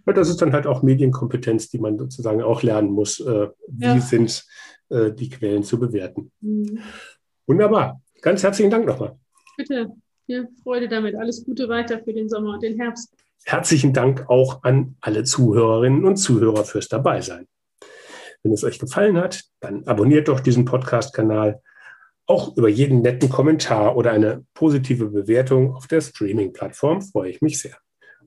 [0.07, 3.21] Ja, das ist dann halt auch Medienkompetenz, die man sozusagen auch lernen muss.
[3.21, 4.01] Äh, wie ja.
[4.01, 4.45] sind
[4.91, 6.31] äh, die Quellen zu bewerten?
[6.41, 6.81] Mhm.
[7.47, 8.01] Wunderbar.
[8.21, 9.17] Ganz herzlichen Dank nochmal.
[9.57, 9.91] Bitte,
[10.27, 11.15] viel Freude damit.
[11.15, 13.15] Alles Gute weiter für den Sommer und den Herbst.
[13.45, 17.47] Herzlichen Dank auch an alle Zuhörerinnen und Zuhörer fürs Dabeisein.
[18.45, 21.62] Wenn es euch gefallen hat, dann abonniert doch diesen Podcast-Kanal.
[22.26, 27.59] Auch über jeden netten Kommentar oder eine positive Bewertung auf der Streaming-Plattform freue ich mich
[27.59, 27.76] sehr.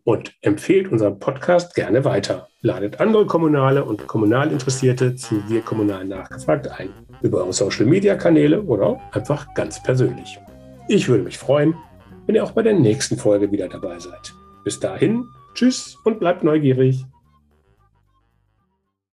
[0.03, 2.47] Und empfehlt unseren Podcast gerne weiter.
[2.61, 6.89] Ladet andere Kommunale und Kommunalinteressierte zu Wir Kommunal nachgefragt ein.
[7.21, 10.39] Über eure Social-Media-Kanäle oder einfach ganz persönlich.
[10.87, 11.75] Ich würde mich freuen,
[12.25, 14.33] wenn ihr auch bei der nächsten Folge wieder dabei seid.
[14.63, 17.05] Bis dahin, tschüss und bleibt neugierig.